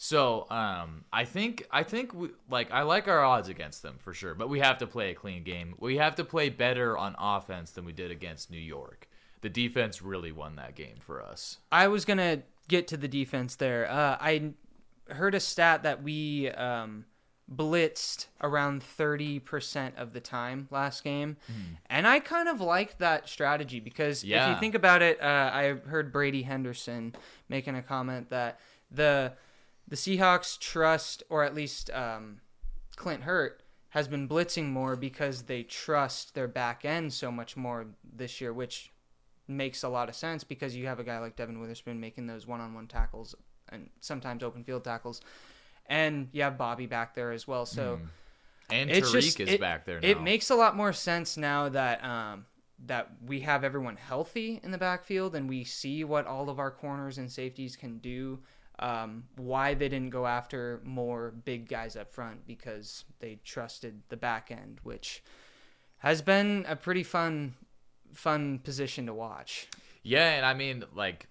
So 0.03 0.49
um, 0.51 1.05
I 1.13 1.25
think 1.25 1.65
I 1.71 1.85
think 1.85 2.13
we, 2.13 2.31
like 2.51 2.73
I 2.73 2.83
like 2.83 3.07
our 3.07 3.23
odds 3.23 3.49
against 3.49 3.85
them 3.85 3.99
for 4.01 4.13
sure, 4.13 4.35
but 4.35 4.49
we 4.49 4.59
have 4.59 4.79
to 4.79 4.87
play 4.89 5.13
a 5.13 5.15
clean 5.15 5.45
game. 5.45 5.77
We 5.79 5.99
have 5.99 6.17
to 6.17 6.25
play 6.25 6.49
better 6.49 6.99
on 6.99 7.15
offense 7.21 7.71
than 7.71 7.85
we 7.85 7.93
did 7.93 8.11
against 8.11 8.51
New 8.51 8.59
York. 8.59 9.09
The 9.43 9.49
defense 9.49 10.03
really 10.03 10.33
won 10.33 10.57
that 10.57 10.75
game 10.75 10.97
for 10.99 11.23
us. 11.23 11.59
I 11.71 11.87
was 11.87 12.05
gonna 12.05 12.43
get 12.67 12.89
to 12.89 12.97
the 12.97 13.07
defense 13.07 13.55
there. 13.55 13.89
Uh, 13.89 14.17
I 14.21 14.55
heard 15.09 15.37
a 15.37 15.41
stat 15.41 15.85
that 15.85 16.03
we 16.03 16.51
um, 16.51 17.05
blitzed 17.55 18.27
around 18.41 18.83
30% 18.83 19.97
of 19.97 20.13
the 20.13 20.21
time 20.21 20.67
last 20.73 21.05
game. 21.05 21.37
Hmm. 21.47 21.75
And 21.89 22.09
I 22.09 22.19
kind 22.19 22.49
of 22.49 22.61
liked 22.61 22.99
that 22.99 23.29
strategy 23.29 23.79
because 23.79 24.25
if 24.25 24.49
you 24.49 24.57
think 24.59 24.75
about 24.75 25.01
it, 25.01 25.23
uh, 25.23 25.51
I 25.55 25.77
heard 25.87 26.13
Brady 26.13 26.43
Henderson 26.43 27.15
making 27.49 27.77
a 27.77 27.83
comment 27.83 28.31
that 28.31 28.59
the 28.91 29.35
the 29.93 29.99
Seahawks 29.99 30.59
trust, 30.59 31.23
or 31.29 31.45
at 31.45 31.55
least 31.55 31.91
um, 31.91 32.41
Clint 32.97 33.25
Hurtt, 33.25 33.63
has 33.91 34.09
been 34.09 34.27
blitzing 34.27 34.71
more 34.71 34.97
because 34.97 35.43
they 35.43 35.65
trust 35.65 36.35
their 36.35 36.49
back 36.49 36.87
end 36.87 37.13
so 37.13 37.31
much 37.31 37.59
more 37.59 37.85
this 38.03 38.41
year, 38.41 38.55
which 38.55 38.91
makes 39.47 39.83
a 39.83 39.91
lot 39.91 40.09
of 40.09 40.15
sense 40.15 40.45
because 40.45 40.75
you 40.75 40.87
have 40.87 40.99
a 40.99 41.05
guy 41.05 41.19
like 41.19 41.37
Devon 41.37 41.61
Witherspoon 41.61 42.01
making 42.01 42.27
those 42.27 42.47
one 42.47 42.59
on 42.59 42.73
one 42.73 42.87
tackles 42.87 43.35
and 43.69 43.91
sometimes 44.01 44.43
open 44.43 44.65
field 44.65 44.83
tackles. 44.83 45.21
And 45.85 46.31
you 46.33 46.41
have 46.41 46.57
Bobby 46.57 46.87
back 46.87 47.15
there 47.15 47.31
as 47.31 47.47
well. 47.47 47.67
So 47.67 48.01
And 48.71 48.91
it's 48.91 49.11
Tariq 49.11 49.21
just 49.21 49.41
is 49.41 49.49
it, 49.51 49.61
back 49.61 49.85
there 49.85 50.01
now. 50.01 50.09
It 50.09 50.23
makes 50.23 50.49
a 50.49 50.55
lot 50.55 50.75
more 50.75 50.95
sense 50.95 51.37
now 51.37 51.69
that 51.69 52.03
um, 52.03 52.47
that 52.87 53.11
we 53.27 53.41
have 53.41 53.63
everyone 53.63 53.97
healthy 53.97 54.59
in 54.63 54.71
the 54.71 54.79
backfield 54.79 55.37
and 55.37 55.51
we 55.51 55.65
see 55.65 56.03
what 56.03 56.27
all 56.27 56.49
of 56.49 56.59
our 56.59 56.71
corners 56.71 57.19
and 57.19 57.31
safeties 57.31 57.77
can 57.77 57.99
do. 57.99 58.39
Um, 58.83 59.25
why 59.37 59.75
they 59.75 59.89
didn't 59.89 60.11
go 60.11 60.27
after 60.27 60.81
more 60.85 61.31
big 61.45 61.69
guys 61.69 61.95
up 61.97 62.13
front 62.13 62.47
because 62.47 63.05
they 63.21 63.39
trusted 63.45 64.03
the 64.09 64.17
back 64.17 64.51
end, 64.51 64.81
which 64.83 65.23
has 65.99 66.21
been 66.21 66.65
a 66.69 66.75
pretty 66.75 67.05
fun 67.05 67.55
fun 68.13 68.59
position 68.59 69.07
to 69.07 69.15
watch. 69.15 69.69
Yeah, 70.03 70.31
and 70.33 70.45
I 70.45 70.55
mean, 70.55 70.85
like, 70.95 71.29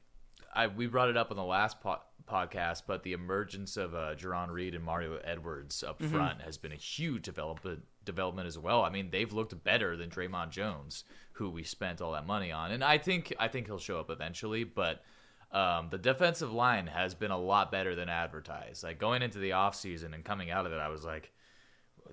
I 0.55 0.67
we 0.67 0.88
brought 0.88 1.10
it 1.10 1.17
up 1.17 1.29
on 1.29 1.36
the 1.38 1.43
last 1.43 1.81
po- 1.81 2.00
podcast, 2.25 2.84
but 2.88 3.03
the 3.03 3.12
emergence 3.13 3.75
of 3.75 3.93
uh, 3.93 4.15
Jarran 4.15 4.50
Reed 4.50 4.74
and 4.74 4.84
Mario 4.84 5.17
Edwards 5.24 5.84
up 5.84 6.00
Mm-hmm. 6.00 6.15
front 6.15 6.41
has 6.43 6.58
been 6.58 6.72
a 6.72 6.75
huge 6.77 7.24
development 7.24 7.84
development 8.05 8.48
as 8.48 8.58
well. 8.58 8.81
I 8.84 8.89
mean, 8.89 9.10
they've 9.12 9.31
looked 9.34 9.62
better 9.63 9.98
than 9.98 10.10
Dre'Mont 10.10 10.51
Jones, 10.51 11.03
who 11.34 11.50
we 11.50 11.63
spent 11.63 12.01
all 12.01 12.13
that 12.13 12.25
money 12.25 12.51
on, 12.51 12.72
and 12.72 12.81
I 12.84 12.98
think 12.98 13.34
I 13.39 13.50
think 13.50 13.67
he'll 13.67 13.77
show 13.77 14.00
up 14.00 14.10
eventually, 14.10 14.63
but. 14.63 15.03
Um, 15.51 15.89
the 15.89 15.98
defensive 15.98 16.53
line 16.53 16.88
has 16.88 17.13
been 17.13 17.31
a 17.31 17.38
lot 17.38 17.72
better 17.72 17.93
than 17.96 18.10
advertised. 18.10 18.84
Like 18.84 19.00
going 19.00 19.22
into 19.22 19.39
the 19.39 19.51
offseason 19.51 20.13
and 20.13 20.24
coming 20.24 20.50
out 20.50 20.65
of 20.65 20.72
it, 20.72 20.77
I 20.77 20.88
was 20.88 21.03
like, 21.03 21.31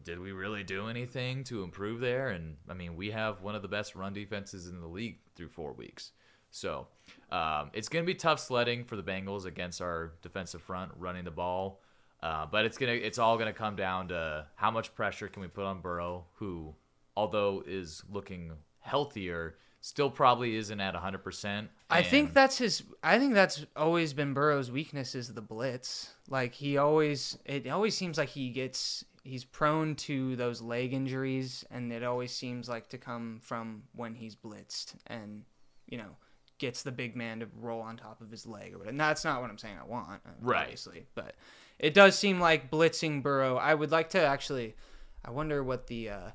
did 0.05 0.19
we 0.21 0.33
really 0.33 0.65
do 0.65 0.89
anything 0.89 1.45
to 1.45 1.63
improve 1.63 2.01
there? 2.01 2.29
And 2.31 2.57
I 2.69 2.75
mean, 2.75 2.97
we 2.97 3.11
have 3.11 3.43
one 3.43 3.55
of 3.55 3.63
the 3.63 3.69
best 3.69 3.95
run 3.95 4.13
defenses 4.13 4.69
in 4.69 4.81
the 4.81 4.89
league 4.89 5.19
through 5.35 5.49
four 5.49 5.73
weeks. 5.73 6.13
So 6.51 6.89
um, 7.31 7.71
it's 7.73 7.89
going 7.89 8.05
to 8.05 8.07
be 8.07 8.15
tough 8.15 8.41
sledding 8.41 8.85
for 8.85 8.97
the 8.97 9.03
Bengals 9.03 9.45
against 9.45 9.81
our 9.81 10.13
defensive 10.23 10.63
front 10.63 10.93
running 10.97 11.25
the 11.25 11.31
ball. 11.31 11.81
Uh, 12.21 12.47
but 12.51 12.65
it's 12.65 12.79
gonna 12.79 12.93
it's 12.93 13.19
all 13.19 13.39
gonna 13.39 13.53
come 13.53 13.77
down 13.77 14.09
to 14.09 14.45
how 14.57 14.73
much 14.73 14.93
pressure 14.95 15.29
can 15.29 15.41
we 15.41 15.47
put 15.47 15.65
on 15.65 15.81
Burrow, 15.81 16.25
who 16.35 16.75
although 17.17 17.63
is 17.65 18.03
looking 18.11 18.53
healthier, 18.81 19.57
still 19.89 20.11
probably 20.11 20.55
isn't 20.57 20.81
at 20.81 20.95
100%. 20.95 21.69
I 21.89 22.03
think 22.03 22.35
that's 22.35 22.59
his. 22.59 22.83
I 23.03 23.19
think 23.19 23.33
that's 23.33 23.65
always 23.75 24.13
been 24.13 24.35
Burrow's 24.35 24.71
weakness 24.71 25.15
is 25.15 25.33
the 25.33 25.41
blitz. 25.41 26.11
Like 26.29 26.53
he 26.53 26.77
always, 26.77 27.39
it 27.47 27.67
always 27.67 27.97
seems 27.97 28.19
like 28.19 28.29
he 28.29 28.51
gets. 28.51 29.05
He's 29.25 29.45
prone 29.45 29.95
to 29.97 30.37
those 30.37 30.61
leg 30.61 30.93
injuries, 30.93 31.65
and 31.71 31.91
it 31.93 32.03
always 32.03 32.33
seems 32.33 32.69
like 32.69 32.89
to 32.91 32.99
come 32.99 33.41
from 33.43 33.85
when 33.95 34.15
he's 34.15 34.37
blitzed, 34.37 34.95
and 35.07 35.43
you 35.87 35.97
know, 35.97 36.17
gets 36.59 36.83
the 36.83 36.93
big 36.93 37.17
man 37.17 37.41
to 37.41 37.49
roll 37.59 37.81
on 37.81 37.97
top 37.97 38.21
of 38.21 38.31
his 38.31 38.47
leg 38.47 38.75
or 38.75 38.79
whatever. 38.79 38.91
And 38.91 39.01
that's 39.01 39.25
not 39.25 39.41
what 39.41 39.51
I'm 39.51 39.59
saying. 39.59 39.77
I 39.81 39.87
want, 39.87 40.21
Right. 40.41 40.63
Obviously, 40.63 41.07
but 41.15 41.35
it 41.79 41.95
does 41.95 42.19
seem 42.19 42.41
like 42.41 42.71
blitzing 42.71 43.23
Burrow. 43.23 43.57
I 43.57 43.75
would 43.75 43.91
like 43.91 44.11
to 44.11 44.21
actually. 44.21 44.77
I 45.25 45.31
wonder 45.31 45.65
what 45.65 45.87
the 45.87 46.11
uh, 46.11 46.31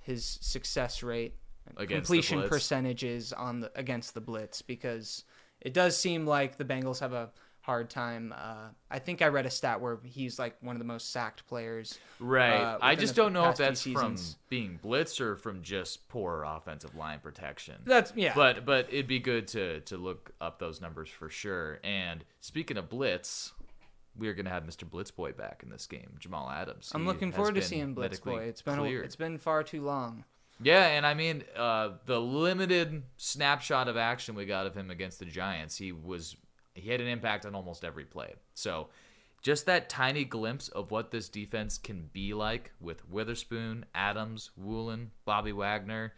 his 0.00 0.38
success 0.42 1.02
rate 1.02 1.34
completion 1.86 2.48
percentages 2.48 3.32
on 3.32 3.60
the 3.60 3.72
against 3.74 4.14
the 4.14 4.20
blitz 4.20 4.62
because 4.62 5.24
it 5.60 5.72
does 5.74 5.96
seem 5.96 6.26
like 6.26 6.56
the 6.58 6.64
Bengals 6.64 7.00
have 7.00 7.12
a 7.12 7.30
hard 7.62 7.88
time. 7.88 8.34
Uh, 8.36 8.68
I 8.90 8.98
think 8.98 9.22
I 9.22 9.28
read 9.28 9.46
a 9.46 9.50
stat 9.50 9.80
where 9.80 9.98
he's 10.04 10.38
like 10.38 10.56
one 10.60 10.76
of 10.76 10.80
the 10.80 10.84
most 10.84 11.10
sacked 11.10 11.46
players. 11.46 11.98
Right. 12.20 12.60
uh, 12.60 12.78
I 12.82 12.94
just 12.94 13.14
don't 13.14 13.32
know 13.32 13.48
if 13.48 13.56
that's 13.56 13.82
from 13.82 14.16
being 14.48 14.78
blitzed 14.82 15.20
or 15.20 15.36
from 15.36 15.62
just 15.62 16.08
poor 16.08 16.44
offensive 16.46 16.94
line 16.94 17.20
protection. 17.20 17.76
That's 17.84 18.12
yeah. 18.14 18.34
But 18.34 18.66
but 18.66 18.88
it'd 18.90 19.06
be 19.06 19.20
good 19.20 19.46
to 19.48 19.80
to 19.82 19.96
look 19.96 20.32
up 20.40 20.58
those 20.58 20.80
numbers 20.80 21.08
for 21.08 21.30
sure. 21.30 21.78
And 21.84 22.24
speaking 22.40 22.76
of 22.76 22.88
blitz, 22.88 23.52
we're 24.16 24.34
gonna 24.34 24.50
have 24.50 24.64
Mr. 24.64 24.84
Blitzboy 24.84 25.36
back 25.36 25.60
in 25.62 25.70
this 25.70 25.86
game, 25.86 26.16
Jamal 26.18 26.50
Adams. 26.50 26.90
I'm 26.94 27.02
He 27.02 27.06
looking 27.06 27.32
forward 27.32 27.54
to 27.54 27.62
seeing 27.62 27.94
Blitz 27.94 28.18
Boy. 28.18 28.42
It's 28.42 28.62
been 28.62 28.78
a, 28.78 28.84
it's 28.84 29.16
been 29.16 29.38
far 29.38 29.62
too 29.62 29.82
long. 29.82 30.24
Yeah, 30.62 30.86
and 30.86 31.04
I 31.04 31.14
mean, 31.14 31.44
uh, 31.56 31.90
the 32.06 32.20
limited 32.20 33.02
snapshot 33.16 33.88
of 33.88 33.96
action 33.96 34.34
we 34.34 34.46
got 34.46 34.66
of 34.66 34.74
him 34.74 34.90
against 34.90 35.18
the 35.18 35.24
Giants, 35.24 35.76
he 35.76 35.92
was 35.92 36.36
he 36.74 36.88
had 36.88 37.00
an 37.00 37.08
impact 37.08 37.44
on 37.44 37.54
almost 37.54 37.84
every 37.84 38.04
play. 38.04 38.34
So, 38.54 38.88
just 39.42 39.66
that 39.66 39.88
tiny 39.88 40.24
glimpse 40.24 40.68
of 40.68 40.90
what 40.90 41.10
this 41.10 41.28
defense 41.28 41.78
can 41.78 42.08
be 42.12 42.32
like 42.32 42.72
with 42.80 43.08
Witherspoon, 43.08 43.84
Adams, 43.94 44.50
Woolen, 44.56 45.10
Bobby 45.24 45.52
Wagner, 45.52 46.14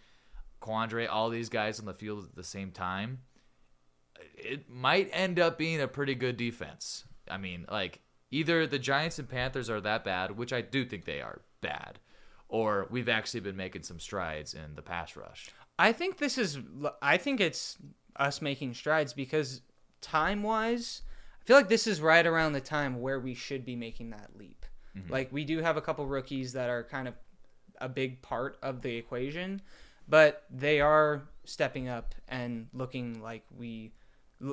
Quandre, 0.61 1.09
all 1.11 1.31
these 1.31 1.49
guys 1.49 1.81
on 1.81 1.87
the 1.87 1.95
field 1.95 2.25
at 2.25 2.37
the 2.37 2.45
same 2.45 2.71
time, 2.71 3.21
it 4.37 4.69
might 4.69 5.09
end 5.13 5.39
up 5.39 5.59
being 5.59 5.81
a 5.81 5.89
pretty 5.89 6.15
good 6.15 6.37
defense. 6.37 7.05
I 7.31 7.39
mean, 7.39 7.67
like 7.71 8.01
either 8.31 8.67
the 8.67 8.79
Giants 8.79 9.19
and 9.19 9.29
Panthers 9.29 9.71
are 9.71 9.81
that 9.81 10.05
bad, 10.05 10.37
which 10.37 10.53
I 10.53 10.61
do 10.61 10.85
think 10.85 11.05
they 11.05 11.21
are 11.21 11.41
bad, 11.61 11.99
or 12.49 12.87
we've 12.91 13.09
actually 13.09 13.41
been 13.41 13.57
making 13.57 13.83
some 13.83 13.99
strides 13.99 14.55
in 14.55 14.75
the 14.75 14.83
pass 14.83 15.17
rush. 15.17 15.49
I 15.79 15.93
think 15.93 16.19
this 16.19 16.39
is. 16.39 16.59
I 17.03 17.17
think 17.17 17.41
it's 17.41 17.77
us 18.17 18.41
making 18.41 18.75
strides 18.75 19.13
because 19.13 19.61
time 20.01 20.43
wise, 20.43 21.03
I 21.43 21.45
feel 21.45 21.57
like 21.57 21.69
this 21.69 21.87
is 21.87 22.01
right 22.01 22.25
around 22.25 22.53
the 22.53 22.61
time 22.61 23.01
where 23.01 23.19
we 23.19 23.35
should 23.35 23.65
be 23.65 23.77
making 23.77 24.11
that 24.11 24.31
leap. 24.37 24.67
Mm-hmm. 24.97 25.13
Like 25.13 25.33
we 25.33 25.45
do 25.45 25.59
have 25.61 25.77
a 25.77 25.81
couple 25.81 26.07
rookies 26.07 26.53
that 26.53 26.71
are 26.71 26.85
kind 26.85 27.09
of 27.09 27.15
a 27.81 27.89
big 27.89 28.23
part 28.23 28.59
of 28.63 28.83
the 28.83 28.97
equation, 28.97 29.61
but 30.09 30.45
they 30.51 30.81
are 30.81 31.23
stepping 31.45 31.89
up 31.89 32.15
and 32.29 32.69
looking 32.73 33.21
like 33.21 33.45
we. 33.57 33.93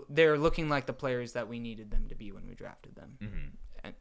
They're 0.10 0.38
looking 0.38 0.70
like 0.70 0.86
the 0.86 0.94
players 0.94 1.34
that 1.34 1.50
we 1.50 1.60
needed 1.60 1.92
them 1.92 2.06
to 2.08 2.16
be 2.16 2.32
when 2.32 2.48
we 2.48 2.56
drafted 2.56 2.96
them. 2.96 3.18
And 3.20 3.58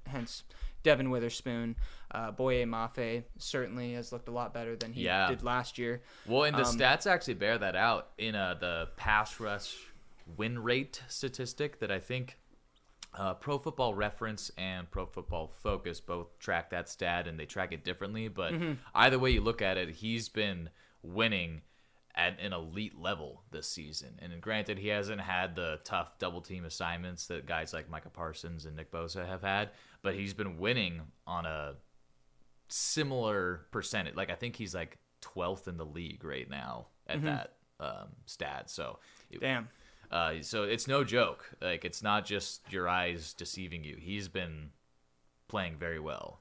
hence, 0.06 0.44
Devon 0.82 1.10
Witherspoon, 1.10 1.76
uh, 2.10 2.30
Boye 2.30 2.64
Mafe 2.64 3.24
certainly 3.38 3.92
has 3.94 4.12
looked 4.12 4.28
a 4.28 4.32
lot 4.32 4.54
better 4.54 4.76
than 4.76 4.92
he 4.92 5.02
Yeah. 5.04 5.28
did 5.28 5.42
last 5.42 5.78
year. 5.78 6.02
Well, 6.26 6.44
and 6.44 6.56
the 6.56 6.64
Um, 6.64 6.76
stats 6.78 7.06
actually 7.06 7.34
bear 7.34 7.58
that 7.58 7.76
out 7.76 8.10
in 8.18 8.34
uh, 8.34 8.54
the 8.54 8.88
pass 8.96 9.38
rush 9.40 9.74
win 10.36 10.58
rate 10.62 11.02
statistic 11.08 11.80
that 11.80 11.90
I 11.90 11.98
think 11.98 12.38
uh, 13.14 13.34
Pro 13.34 13.58
Football 13.58 13.94
Reference 13.94 14.52
and 14.56 14.88
Pro 14.88 15.04
Football 15.04 15.48
Focus 15.48 16.00
both 16.00 16.38
track 16.38 16.70
that 16.70 16.88
stat 16.88 17.26
and 17.26 17.38
they 17.40 17.44
track 17.46 17.72
it 17.72 17.82
differently. 17.84 18.28
But 18.28 18.52
Mm-hmm. 18.54 18.74
either 18.94 19.18
way 19.18 19.30
you 19.32 19.40
look 19.40 19.60
at 19.60 19.76
it, 19.76 19.90
he's 19.96 20.28
been 20.28 20.70
winning 21.02 21.62
at 22.16 22.38
an 22.40 22.52
elite 22.52 22.98
level 22.98 23.42
this 23.50 23.68
season. 23.68 24.18
And 24.20 24.40
granted, 24.40 24.78
he 24.78 24.88
hasn't 24.88 25.20
had 25.20 25.54
the 25.54 25.78
tough 25.84 26.18
double 26.18 26.40
team 26.40 26.64
assignments 26.64 27.26
that 27.28 27.46
guys 27.46 27.72
like 27.72 27.88
Micah 27.88 28.10
Parsons 28.10 28.64
and 28.66 28.76
Nick 28.76 28.90
Bosa 28.90 29.26
have 29.26 29.42
had, 29.42 29.70
but 30.02 30.14
he's 30.14 30.34
been 30.34 30.58
winning 30.58 31.00
on 31.26 31.46
a 31.46 31.74
similar 32.68 33.66
percentage. 33.70 34.14
Like 34.16 34.30
I 34.30 34.34
think 34.34 34.56
he's 34.56 34.74
like 34.74 34.98
12th 35.22 35.68
in 35.68 35.76
the 35.76 35.84
league 35.86 36.24
right 36.24 36.48
now 36.48 36.86
at 37.06 37.22
that 37.24 37.52
um, 37.78 38.08
stat. 38.26 38.70
So, 38.70 38.98
it- 39.30 39.40
Damn. 39.40 39.68
uh, 40.10 40.34
so 40.42 40.64
it's 40.64 40.86
no 40.88 41.04
joke. 41.04 41.50
Like 41.60 41.84
it's 41.84 42.02
not 42.02 42.24
just 42.24 42.72
your 42.72 42.88
eyes 42.88 43.32
deceiving 43.34 43.84
you. 43.84 43.96
He's 43.98 44.28
been 44.28 44.70
playing 45.48 45.76
very 45.76 45.98
well. 46.00 46.40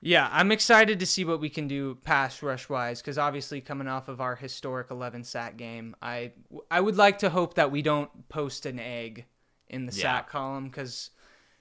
Yeah, 0.00 0.28
I'm 0.30 0.52
excited 0.52 1.00
to 1.00 1.06
see 1.06 1.24
what 1.24 1.40
we 1.40 1.48
can 1.50 1.66
do 1.66 1.96
pass 1.96 2.40
rush 2.42 2.68
wise 2.68 3.00
because 3.00 3.18
obviously 3.18 3.60
coming 3.60 3.88
off 3.88 4.08
of 4.08 4.20
our 4.20 4.36
historic 4.36 4.90
11 4.90 5.24
sack 5.24 5.56
game, 5.56 5.96
I 6.00 6.32
I 6.70 6.80
would 6.80 6.96
like 6.96 7.18
to 7.18 7.30
hope 7.30 7.54
that 7.54 7.72
we 7.72 7.82
don't 7.82 8.28
post 8.28 8.64
an 8.64 8.78
egg 8.78 9.26
in 9.68 9.86
the 9.86 9.92
Yeah. 9.92 10.02
sack 10.02 10.28
column 10.30 10.68
because 10.68 11.10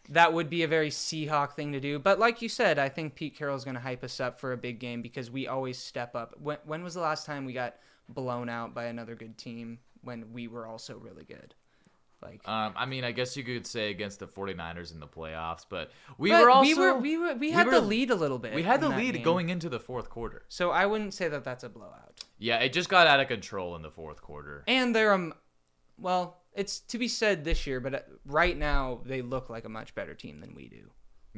that 0.10 0.34
would 0.34 0.50
be 0.50 0.64
a 0.64 0.68
very 0.68 0.90
Seahawk 0.90 1.54
thing 1.54 1.72
to 1.74 1.80
do. 1.80 2.00
But 2.00 2.20
like 2.20 2.42
you 2.42 2.48
said, 2.48 2.78
I 2.80 2.90
think 2.90 3.16
Pete 3.16 3.36
Carroll's 3.36 3.66
going 3.66 3.76
to 3.76 3.82
hype 3.82 4.04
us 4.04 4.20
up 4.20 4.40
for 4.40 4.54
a 4.54 4.58
big 4.58 4.80
game 4.80 5.02
because 5.02 5.32
we 5.32 5.48
always 5.48 5.78
step 5.80 6.16
up. 6.16 6.36
When 6.40 6.58
when 6.66 6.84
was 6.84 6.94
the 6.94 7.02
last 7.02 7.26
time 7.26 7.44
we 7.46 7.54
got 7.54 7.76
blown 8.08 8.50
out 8.50 8.74
by 8.74 8.86
another 8.86 9.16
good 9.16 9.38
team 9.38 9.80
when 10.02 10.32
we 10.32 10.48
were 10.48 10.68
also 10.68 10.98
really 10.98 11.26
good? 11.26 11.56
Like 12.22 12.48
Um, 12.48 12.74
I 12.76 12.86
mean, 12.86 13.04
I 13.04 13.12
guess 13.12 13.38
you 13.38 13.44
could 13.44 13.68
say 13.68 13.92
against 13.92 14.20
the 14.20 14.28
49ers 14.28 14.92
in 14.92 15.00
the 15.00 15.08
playoffs, 15.08 15.66
but 15.70 15.92
we 16.18 16.32
But 16.32 16.44
were 16.44 16.50
also 16.50 16.68
we 16.68 16.74
were 16.74 16.98
we 16.98 17.18
were 17.18 17.34
we 17.36 17.52
had 17.52 17.68
were- 17.68 17.74
the 17.74 17.82
lead 17.82 18.10
a 18.10 18.16
little 18.16 18.40
bit. 18.40 18.54
We 18.56 18.64
had 18.64 18.82
the 18.82 18.90
lead 18.90 19.16
game. 19.16 19.24
going 19.24 19.50
into 19.50 19.70
the 19.70 19.80
fourth 19.80 20.10
quarter. 20.10 20.44
So 20.48 20.72
I 20.72 20.86
wouldn't 20.86 21.14
say 21.14 21.28
that 21.28 21.44
that's 21.44 21.64
a 21.64 21.70
blowout. 21.70 22.24
Yeah, 22.40 22.58
it 22.58 22.74
just 22.74 22.90
got 22.90 23.08
out 23.08 23.20
of 23.20 23.28
control 23.28 23.76
in 23.76 23.82
the 23.82 23.92
fourth 23.92 24.22
quarter. 24.22 24.64
And 24.68 24.96
they're 24.96 25.14
um, 25.14 25.34
well, 26.00 26.42
it's 26.54 26.80
to 26.80 26.98
be 26.98 27.08
said 27.08 27.44
this 27.44 27.68
year, 27.68 27.80
but 27.80 27.94
uh, 27.94 28.00
right 28.26 28.58
now 28.58 29.02
they 29.06 29.22
look 29.22 29.50
like 29.50 29.66
a 29.66 29.70
much 29.70 29.94
better 29.94 30.14
team 30.16 30.40
than 30.40 30.56
we 30.56 30.68
do. 30.70 30.90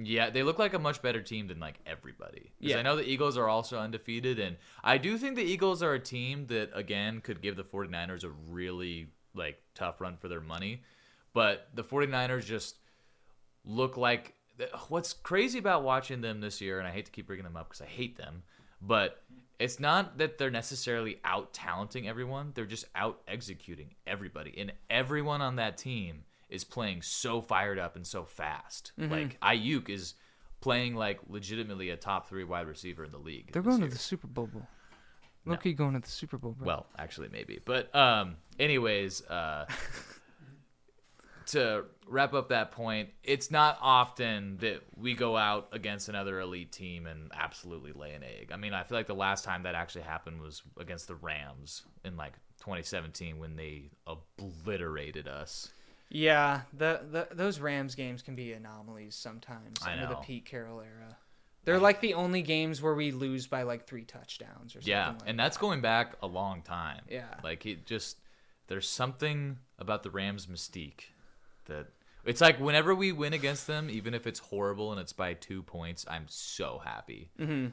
Yeah, 0.02 0.30
they 0.30 0.44
look 0.44 0.60
like 0.60 0.74
a 0.74 0.80
much 0.80 1.02
better 1.02 1.22
team 1.22 1.48
than 1.48 1.60
like 1.60 1.80
everybody. 1.86 2.54
Yeah. 2.60 2.78
I 2.78 2.84
know 2.84 2.96
the 2.96 3.04
Eagles 3.10 3.38
are 3.38 3.50
also 3.50 3.78
undefeated, 3.78 4.40
and 4.40 4.56
I 4.82 4.98
do 4.98 5.18
think 5.18 5.36
the 5.36 5.44
Eagles 5.44 5.84
are 5.84 5.94
a 5.94 6.00
team 6.00 6.48
that 6.48 6.70
again 6.74 7.20
could 7.20 7.42
give 7.42 7.58
the 7.58 7.66
49ers 7.66 8.24
a 8.24 8.30
really 8.30 9.10
like 9.36 9.62
tough 9.76 10.02
run 10.02 10.18
for 10.18 10.28
their 10.28 10.42
money. 10.42 10.84
But 11.34 11.70
the 11.74 11.84
49ers 11.84 12.46
just 12.46 12.78
look 13.66 13.98
like 13.98 14.34
what's 14.88 15.14
crazy 15.14 15.60
about 15.60 15.84
watching 15.84 16.22
them 16.22 16.42
this 16.42 16.62
year, 16.62 16.80
and 16.80 16.88
I 16.88 16.92
hate 16.92 17.06
to 17.06 17.12
keep 17.12 17.28
bringing 17.28 17.46
them 17.46 17.56
up 17.56 17.70
because 17.70 17.82
I 17.82 17.86
hate 17.86 18.18
them, 18.18 18.44
but 18.82 19.24
it's 19.60 19.80
not 19.80 20.18
that 20.18 20.38
they're 20.38 20.50
necessarily 20.50 21.20
out 21.24 21.54
talenting 21.54 22.08
everyone; 22.08 22.52
they're 22.56 22.66
just 22.66 22.86
out 22.96 23.22
executing 23.28 23.96
everybody, 24.08 24.56
and 24.58 24.74
everyone 24.90 25.42
on 25.42 25.58
that 25.58 25.78
team 25.78 26.24
is 26.50 26.64
playing 26.64 27.02
so 27.02 27.42
fired 27.42 27.78
up 27.78 27.96
and 27.96 28.06
so 28.06 28.26
fast. 28.26 28.92
Mm-hmm. 29.00 29.12
Like 29.12 29.40
Aiyuk 29.42 29.90
is 29.90 30.16
playing 30.62 30.96
like 30.96 31.20
legitimately 31.28 31.90
a 31.90 31.98
top 31.98 32.28
three 32.28 32.44
wide 32.44 32.68
receiver 32.68 33.06
in 33.06 33.12
the 33.12 33.20
league. 33.20 33.52
They're 33.52 33.62
going 33.62 33.82
to 33.82 33.88
the 33.88 33.98
Super 33.98 34.28
Bowl. 34.28 34.50
Loki 35.50 35.74
going 35.74 35.94
to 35.94 36.00
the 36.00 36.10
Super 36.10 36.38
Bowl, 36.38 36.54
bro. 36.54 36.68
Well, 36.68 36.86
actually, 36.98 37.30
maybe. 37.32 37.60
But 37.64 37.94
um, 37.96 38.38
anyways, 38.60 39.22
uh, 39.26 39.66
to 41.48 41.86
wrap 42.08 42.34
up 42.34 42.50
that 42.50 42.72
point, 42.72 43.10
it's 43.24 43.52
not 43.52 43.78
often 43.82 44.58
that 44.58 44.82
we 44.96 45.14
go 45.14 45.36
out 45.36 45.70
against 45.72 46.10
another 46.10 46.40
elite 46.40 46.72
team 46.72 47.06
and 47.06 47.32
absolutely 47.34 47.92
lay 47.92 48.14
an 48.14 48.24
egg. 48.24 48.52
I 48.54 48.58
mean, 48.58 48.74
I 48.74 48.84
feel 48.84 48.98
like 48.98 49.08
the 49.08 49.16
last 49.16 49.44
time 49.44 49.64
that 49.64 49.76
actually 49.76 50.04
happened 50.04 50.42
was 50.42 50.62
against 50.80 51.08
the 51.08 51.16
Rams 51.16 51.84
in 52.04 52.18
like 52.18 52.34
2017 52.60 53.40
when 53.40 53.56
they 53.56 53.90
obliterated 54.08 55.28
us. 55.28 55.70
Yeah, 56.10 56.62
the, 56.74 57.02
the 57.12 57.28
those 57.36 57.60
Rams 57.60 57.94
games 57.94 58.22
can 58.24 58.36
be 58.36 58.54
anomalies 58.54 59.16
sometimes 59.16 59.78
I 59.86 59.94
under 59.94 60.08
the. 60.08 60.16
Pete 60.16 60.46
Carroll 60.46 60.82
era. 60.82 61.18
They're 61.66 61.80
like 61.80 62.02
the 62.02 62.14
only 62.16 62.42
games 62.42 62.82
where 62.82 62.96
we 62.96 63.12
lose 63.12 63.48
by 63.48 63.64
like 63.64 63.86
three 63.88 64.06
touchdowns 64.06 64.76
or 64.76 64.82
something. 64.82 64.92
Yeah, 64.92 65.10
like 65.10 65.22
and 65.28 65.40
that's 65.40 65.58
going 65.58 65.82
back 65.82 66.16
a 66.22 66.28
long 66.28 66.62
time. 66.62 67.02
Yeah. 67.10 67.26
like 67.44 67.66
it 67.66 67.86
just 67.86 68.18
there's 68.68 68.88
something 68.88 69.58
about 69.78 70.04
the 70.04 70.10
Rams' 70.10 70.48
mystique 70.48 71.02
that 71.66 71.88
it's 72.26 72.42
like 72.42 72.60
whenever 72.60 72.94
we 72.94 73.12
win 73.12 73.34
against 73.34 73.66
them, 73.68 73.90
even 73.90 74.14
if 74.14 74.28
it's 74.28 74.40
horrible 74.40 74.92
and 74.92 75.00
it's 75.02 75.14
by 75.14 75.34
two 75.34 75.64
points, 75.64 76.06
I'm 76.10 76.26
so 76.28 76.82
happy. 76.84 77.30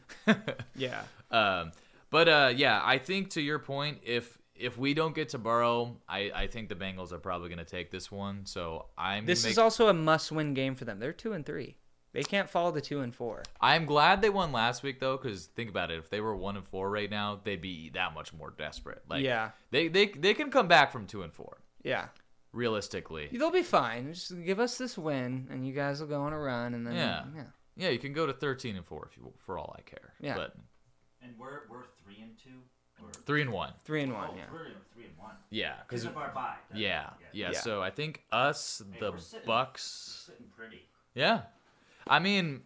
Yeah. 0.75 1.03
Um, 1.31 1.73
but 2.11 2.29
uh, 2.29 2.53
yeah, 2.55 2.81
I 2.85 2.99
think 2.99 3.31
to 3.31 3.41
your 3.41 3.59
point, 3.59 3.99
if 4.05 4.39
if 4.55 4.79
we 4.79 4.95
don't 4.95 5.15
get 5.15 5.31
to 5.31 5.39
Burrow, 5.39 5.97
I, 6.09 6.31
I 6.35 6.47
think 6.47 6.69
the 6.71 6.75
Bengals 6.75 7.13
are 7.13 7.19
probably 7.19 7.49
going 7.51 7.59
to 7.59 7.65
take 7.65 7.91
this 7.91 8.11
one. 8.11 8.47
So 8.47 8.87
I'm 8.97 9.27
This 9.27 9.43
gonna 9.43 9.51
is 9.51 9.59
also 9.59 9.89
a 9.89 9.93
must-win 9.95 10.55
game 10.55 10.75
for 10.77 10.87
them. 10.87 10.99
They're 10.99 11.13
two 11.13 11.35
and 11.35 11.45
three. 11.45 11.77
They 12.17 12.23
can't 12.23 12.49
fall 12.49 12.73
to 12.73 12.81
two 12.81 13.01
and 13.01 13.15
four. 13.15 13.43
I'm 13.61 13.85
glad 13.85 14.23
they 14.23 14.31
won 14.31 14.51
last 14.51 14.83
week 14.83 15.01
though, 15.01 15.19
because 15.19 15.45
think 15.47 15.69
about 15.69 15.91
it. 15.91 15.99
If 15.99 16.09
they 16.09 16.23
were 16.23 16.35
one 16.35 16.57
and 16.57 16.67
four 16.67 16.89
right 16.91 17.11
now, 17.11 17.39
they'd 17.45 17.61
be 17.61 17.91
that 17.91 18.15
much 18.15 18.33
more 18.33 18.55
desperate. 18.57 19.03
Like 19.07 19.23
Yeah. 19.23 19.51
they 19.71 19.89
they 19.89 20.07
they 20.07 20.33
can 20.33 20.51
come 20.51 20.67
back 20.67 20.93
from 20.93 21.07
two 21.07 21.23
and 21.23 21.33
four. 21.33 21.59
Yeah, 21.85 22.09
realistically. 22.53 23.29
they'll 23.33 23.51
be 23.51 23.63
fine. 23.63 24.15
Just 24.15 24.33
give 24.47 24.59
us 24.59 24.79
this 24.79 24.97
win, 24.97 25.47
and 25.51 25.67
you 25.67 25.75
guys 25.75 26.01
will 26.01 26.09
go 26.09 26.23
on 26.23 26.33
a 26.33 26.39
run, 26.39 26.73
and 26.73 26.87
then 26.87 26.95
Yeah. 26.95 27.25
yeah, 27.35 27.45
Yeah, 27.77 27.89
you 27.91 27.99
can 27.99 28.15
go 28.15 28.25
to 28.27 28.33
13 28.33 28.75
and 28.77 28.87
4 28.87 29.09
if 29.11 29.17
you 29.19 29.31
for 29.37 29.59
all 29.59 29.77
I 29.79 29.83
care. 29.83 30.15
Yeah. 30.19 30.35
But 30.37 30.57
And 31.21 31.39
we're 31.39 31.69
we're 31.69 31.85
three 32.03 32.23
and 32.23 32.39
two, 32.39 32.63
or 33.05 33.11
3 33.13 33.43
and 33.43 33.53
1. 33.53 33.75
three 33.85 34.03
and 34.03 34.15
one. 34.15 34.31
oh, 34.33 34.37
Yeah. 34.37 34.45
we're 34.51 34.69
three 34.95 35.05
and 35.05 35.19
one. 35.19 35.37
Yeah, 35.51 35.77
Because 35.83 36.07
of 36.07 36.17
our 36.17 36.31
bye. 36.33 36.57
Yeah, 36.73 37.11
yeah, 37.33 37.51
Yeah. 37.51 37.61
So 37.61 37.83
I 37.83 37.91
think 37.91 38.25
us, 38.33 38.81
Hey, 38.91 39.01
the 39.01 39.13
we're 39.13 39.19
sitting- 39.19 39.47
Bucks, 39.47 39.83
Sitting 40.27 40.49
pretty. 40.49 40.89
yeah. 41.15 41.43
I 42.07 42.19
mean, 42.19 42.63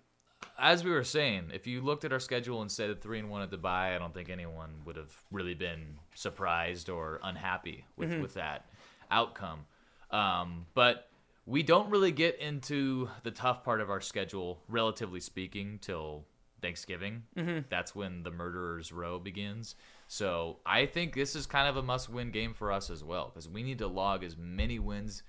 as 0.59 0.85
we 0.85 0.90
were 0.90 1.04
saying, 1.04 1.50
if 1.54 1.66
you 1.66 1.80
looked 1.80 2.04
at 2.04 2.12
our 2.12 2.20
schedule 2.20 2.61
and 2.61 2.70
said 2.70 3.00
3 3.00 3.20
and 3.20 3.30
1 3.30 3.42
at 3.42 3.50
the 3.50 3.56
bye, 3.56 3.94
I 3.94 3.99
don't 3.99 4.12
think 4.12 4.28
anyone 4.28 4.70
would 4.85 4.97
have 4.97 5.12
really 5.30 5.54
been 5.54 5.97
surprised 6.14 6.90
or 6.90 7.20
unhappy 7.23 7.85
with 7.97 8.18
with 8.20 8.35
that 8.35 8.66
outcome. 9.11 9.66
Um, 10.11 10.66
but 10.74 11.09
we 11.46 11.62
don't 11.62 11.90
really 11.90 12.12
get 12.12 12.38
into 12.38 13.09
the 13.22 13.31
tough 13.31 13.64
part 13.64 13.81
of 13.81 13.90
our 13.90 14.00
schedule, 14.00 14.62
relatively 14.68 15.20
speaking, 15.20 15.79
till 15.81 16.24
Thanksgiving. 16.61 17.24
Mm-hmm. 17.37 17.61
That's 17.68 17.94
when 17.94 18.22
the 18.22 18.31
murderer's 18.31 18.92
row 18.92 19.18
begins. 19.18 19.74
So 20.09 20.59
I 20.66 20.87
think 20.87 21.14
this 21.14 21.35
is 21.35 21.46
kind 21.46 21.68
of 21.68 21.76
a 21.76 21.83
must-win 21.83 22.31
game 22.31 22.53
for 22.53 22.70
us 22.70 22.90
as 22.90 23.03
well 23.03 23.31
because 23.33 23.48
we 23.48 23.62
need 23.62 23.79
to 23.79 23.87
log 23.87 24.24
as 24.24 24.37
many 24.37 24.79
wins 24.79 25.22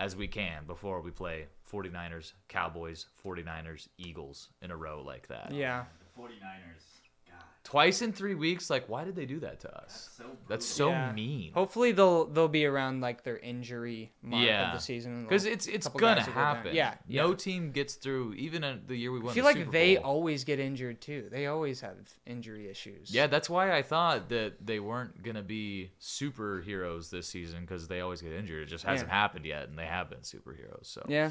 as 0.00 0.16
we 0.16 0.26
can 0.26 0.64
before 0.66 1.02
we 1.02 1.10
play 1.10 1.46
49ers, 1.70 2.32
Cowboys, 2.48 3.06
49ers, 3.22 3.88
Eagles 3.98 4.48
in 4.62 4.70
a 4.70 4.76
row 4.76 5.02
like 5.06 5.28
that. 5.28 5.52
Yeah. 5.52 5.84
The 6.16 6.22
49ers. 6.22 6.99
God, 7.40 7.46
Twice 7.62 8.02
in 8.02 8.12
3 8.12 8.34
weeks 8.34 8.68
like 8.68 8.88
why 8.88 9.04
did 9.04 9.14
they 9.14 9.26
do 9.26 9.38
that 9.40 9.60
to 9.60 9.72
us? 9.82 10.08
so. 10.16 10.24
That's 10.48 10.66
so 10.66 10.88
Yeah. 10.90 11.12
mean. 11.12 11.52
Hopefully 11.52 11.92
they'll 11.92 12.24
they'll 12.26 12.48
be 12.48 12.64
around 12.66 13.00
like 13.00 13.22
their 13.22 13.38
injury 13.38 14.10
mark 14.22 14.44
Yeah. 14.44 14.68
of 14.72 14.78
the 14.78 14.82
season. 14.82 15.22
Because 15.22 15.44
it's 15.44 15.66
it's 15.68 15.86
gonna 15.86 16.16
guys 16.16 16.26
will 16.26 16.32
go 16.34 16.40
down. 16.40 16.56
happen. 16.56 16.74
Yeah, 16.74 16.94
No 17.06 17.30
yeah. 17.30 17.36
team 17.36 17.70
gets 17.70 17.94
through 17.94 18.34
even 18.34 18.64
in 18.64 18.82
the 18.88 18.96
year 18.96 19.12
we 19.12 19.20
won. 19.20 19.30
I 19.30 19.34
feel 19.34 19.44
the 19.44 19.50
like 19.50 19.56
Super 19.58 19.70
they 19.70 19.96
Bowl. 19.96 20.04
always 20.04 20.42
get 20.42 20.58
injured 20.58 21.00
too. 21.00 21.28
They 21.30 21.46
always 21.46 21.80
have 21.82 21.96
injury 22.26 22.68
issues. 22.68 23.14
Yeah, 23.14 23.28
that's 23.28 23.48
why 23.48 23.76
I 23.76 23.82
thought 23.82 24.30
that 24.30 24.66
they 24.66 24.80
weren't 24.80 25.22
gonna 25.22 25.42
be 25.44 25.92
superheroes 26.00 27.10
this 27.10 27.28
season 27.28 27.60
because 27.60 27.86
they 27.88 28.00
always 28.00 28.20
get 28.22 28.32
injured. 28.32 28.62
It 28.64 28.66
just 28.66 28.84
hasn't 28.84 29.08
Yeah. 29.10 29.14
happened 29.14 29.44
yet, 29.46 29.68
and 29.68 29.78
they 29.78 29.86
have 29.86 30.10
been 30.10 30.20
superheroes. 30.20 30.86
So 30.86 31.04
Yeah. 31.08 31.30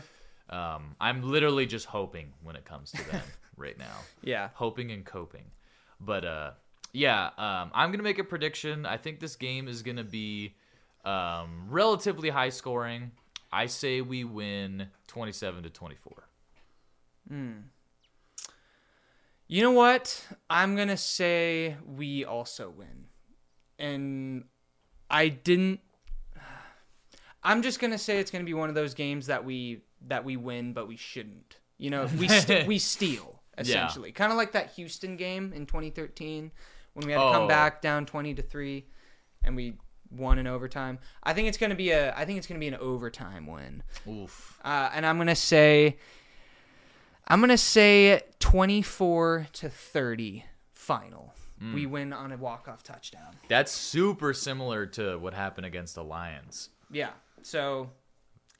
um, 0.49 0.95
I'm 1.01 1.21
literally 1.23 1.65
just 1.65 1.87
hoping 1.87 2.33
when 2.43 2.55
it 2.55 2.65
comes 2.65 2.91
to 2.91 3.11
them 3.11 3.21
right 3.57 3.77
now, 3.77 3.97
Yeah. 4.21 4.49
hoping 4.53 4.91
and 4.91 5.05
coping. 5.05 5.51
But 5.99 6.25
uh, 6.25 6.51
yeah, 6.93 7.27
um, 7.37 7.71
I'm 7.73 7.91
gonna 7.91 8.03
make 8.03 8.19
a 8.19 8.23
prediction. 8.23 8.85
I 8.85 8.97
think 8.97 9.19
this 9.19 9.35
game 9.35 9.67
is 9.67 9.83
gonna 9.83 10.03
be 10.03 10.55
um, 11.05 11.67
relatively 11.69 12.29
high 12.29 12.49
scoring. 12.49 13.11
I 13.51 13.65
say 13.65 14.01
we 14.01 14.23
win 14.23 14.87
27 15.07 15.63
to 15.63 15.69
24. 15.69 16.13
Hmm. 17.27 17.51
You 19.47 19.63
know 19.63 19.71
what? 19.71 20.27
I'm 20.49 20.75
gonna 20.75 20.97
say 20.97 21.75
we 21.85 22.23
also 22.23 22.69
win, 22.69 23.05
and 23.77 24.45
I 25.09 25.29
didn't. 25.29 25.79
I'm 27.43 27.61
just 27.61 27.79
gonna 27.79 27.97
say 27.97 28.19
it's 28.19 28.31
gonna 28.31 28.43
be 28.43 28.53
one 28.53 28.69
of 28.69 28.75
those 28.75 28.93
games 28.93 29.27
that 29.27 29.43
we 29.43 29.81
that 30.07 30.23
we 30.23 30.37
win, 30.37 30.73
but 30.73 30.87
we 30.87 30.97
shouldn't. 30.97 31.57
You 31.77 31.89
know, 31.89 32.07
we 32.17 32.27
st- 32.27 32.67
we 32.67 32.77
steal 32.77 33.38
essentially, 33.59 34.11
kind 34.11 34.31
of 34.31 34.37
like 34.37 34.51
that 34.53 34.71
Houston 34.71 35.15
game 35.17 35.53
in 35.53 35.65
2013 35.65 36.51
when 36.93 37.05
we 37.05 37.11
had 37.13 37.19
to 37.19 37.25
Oh. 37.25 37.31
come 37.31 37.47
back 37.47 37.81
down 37.81 38.05
20 38.05 38.33
to 38.35 38.41
three, 38.41 38.85
and 39.43 39.55
we 39.55 39.75
won 40.11 40.39
in 40.39 40.47
overtime. 40.47 40.97
I 41.23 41.33
think 41.33 41.47
it's 41.47 41.57
gonna 41.57 41.75
be 41.75 41.91
a 41.91 42.15
I 42.15 42.25
think 42.25 42.37
it's 42.39 42.47
gonna 42.47 42.59
be 42.59 42.67
an 42.67 42.75
overtime 42.75 43.45
win. 43.47 43.83
Oof. 44.07 44.59
Uh, 44.63 44.89
and 44.93 45.05
I'm 45.05 45.17
gonna 45.17 45.35
say, 45.35 45.97
I'm 47.27 47.39
gonna 47.41 47.57
say 47.57 48.21
24 48.39 49.47
to 49.53 49.69
30 49.69 50.45
final. 50.73 51.33
We 51.73 51.85
win 51.85 52.13
on 52.13 52.31
a 52.31 52.37
walk-off 52.37 52.83
touchdown. 52.83 53.35
That's 53.49 53.69
super 53.73 54.33
similar 54.33 54.85
to 54.87 55.17
what 55.19 55.33
happened 55.33 55.65
against 55.65 55.93
the 55.93 56.03
Lions. 56.05 56.69
Yeah. 56.89 57.09
So, 57.41 57.89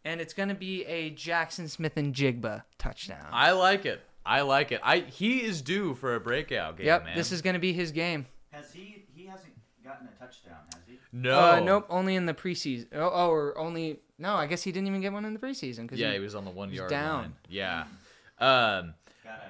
and 0.03 0.19
it's 0.19 0.33
gonna 0.33 0.53
be 0.53 0.83
a 0.85 1.09
Jaxon 1.11 1.69
Smith-Njigba 1.69 2.63
touchdown. 2.77 3.25
I 3.31 3.51
like 3.51 3.85
it. 3.85 4.01
I 4.29 4.41
like 4.41 4.71
it. 4.71 4.79
I 4.83 4.99
he 4.99 5.41
is 5.43 5.61
due 5.61 5.95
for 5.95 6.15
a 6.15 6.19
breakout 6.19 6.77
game, 6.77 6.85
yep. 6.85 7.03
man. 7.03 7.17
This 7.17 7.31
is 7.31 7.41
gonna 7.41 7.59
be 7.59 7.73
his 7.73 7.91
game. 7.91 8.25
Has 8.51 8.71
he? 8.71 9.05
He 9.15 9.25
hasn't 9.25 9.53
gotten 9.83 10.07
a 10.07 10.19
touchdown, 10.19 10.57
has 10.73 10.83
he? 10.87 10.99
no. 11.11 11.39
Uh, 11.39 11.59
nope. 11.59 11.87
Only 11.89 12.15
in 12.15 12.25
the 12.25 12.33
preseason. 12.33 12.87
Oh, 12.93 13.09
oh, 13.11 13.29
or 13.29 13.57
only 13.57 13.99
no. 14.17 14.35
I 14.35 14.45
guess 14.45 14.61
he 14.61 14.71
didn't 14.71 14.87
even 14.87 15.01
get 15.01 15.13
one 15.13 15.25
in 15.25 15.33
the 15.33 15.39
preseason 15.39 15.81
because 15.81 15.99
Yeah, 15.99 16.13
he 16.13 16.19
was 16.19 16.35
on 16.35 16.45
the 16.45 16.51
one 16.51 16.71
yard 16.71 16.89
down. 16.89 17.21
line. 17.21 17.33
Yeah. 17.49 17.85
Um, 18.39 18.93
He's 19.07 19.23
gotta. 19.23 19.41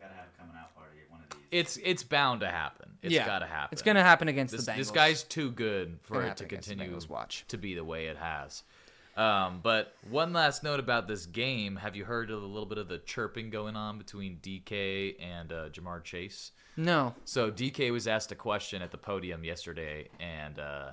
Gotta 0.00 0.14
have 0.14 0.38
coming 0.38 0.54
out 0.56 0.74
party 0.76 0.98
at 1.04 1.10
one 1.10 1.20
of 1.20 1.30
these. 1.30 1.40
it's 1.50 1.76
it's 1.82 2.02
bound 2.04 2.40
to 2.40 2.48
happen. 2.48 2.90
It's 3.02 3.14
yeah, 3.14 3.26
got 3.26 3.40
to 3.40 3.46
happen. 3.46 3.68
It's 3.72 3.82
gonna 3.82 4.02
happen 4.02 4.28
against 4.28 4.52
This, 4.56 4.64
the 4.66 4.72
Bengals. 4.72 4.76
this 4.76 4.90
guy's 4.90 5.22
too 5.24 5.50
good 5.52 5.98
for 6.02 6.22
it 6.22 6.36
to 6.38 6.46
continue 6.46 6.98
Watch. 7.08 7.44
to 7.48 7.56
be 7.58 7.74
the 7.74 7.84
way 7.84 8.06
it 8.06 8.16
has. 8.16 8.62
Um, 9.18 9.58
but 9.64 9.94
one 10.08 10.32
last 10.32 10.62
note 10.62 10.78
about 10.78 11.08
this 11.08 11.26
game: 11.26 11.74
Have 11.76 11.96
you 11.96 12.04
heard 12.04 12.30
of 12.30 12.40
a 12.40 12.46
little 12.46 12.66
bit 12.66 12.78
of 12.78 12.86
the 12.88 12.98
chirping 12.98 13.50
going 13.50 13.74
on 13.74 13.98
between 13.98 14.38
DK 14.40 15.16
and 15.20 15.52
uh, 15.52 15.68
Ja'Marr 15.70 16.04
Chase? 16.04 16.52
No. 16.76 17.14
So 17.24 17.50
DK 17.50 17.90
was 17.90 18.06
asked 18.06 18.30
a 18.30 18.36
question 18.36 18.80
at 18.80 18.92
the 18.92 18.96
podium 18.98 19.42
yesterday, 19.42 20.08
and 20.20 20.60
uh, 20.60 20.90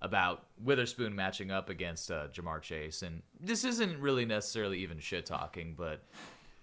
about 0.00 0.46
Witherspoon 0.58 1.14
matching 1.14 1.50
up 1.50 1.68
against 1.68 2.10
uh, 2.10 2.28
Ja'Marr 2.28 2.62
Chase, 2.62 3.02
and 3.02 3.20
this 3.38 3.64
isn't 3.64 4.00
really 4.00 4.24
necessarily 4.24 4.78
even 4.78 4.98
shit 4.98 5.26
talking, 5.26 5.74
but 5.76 6.02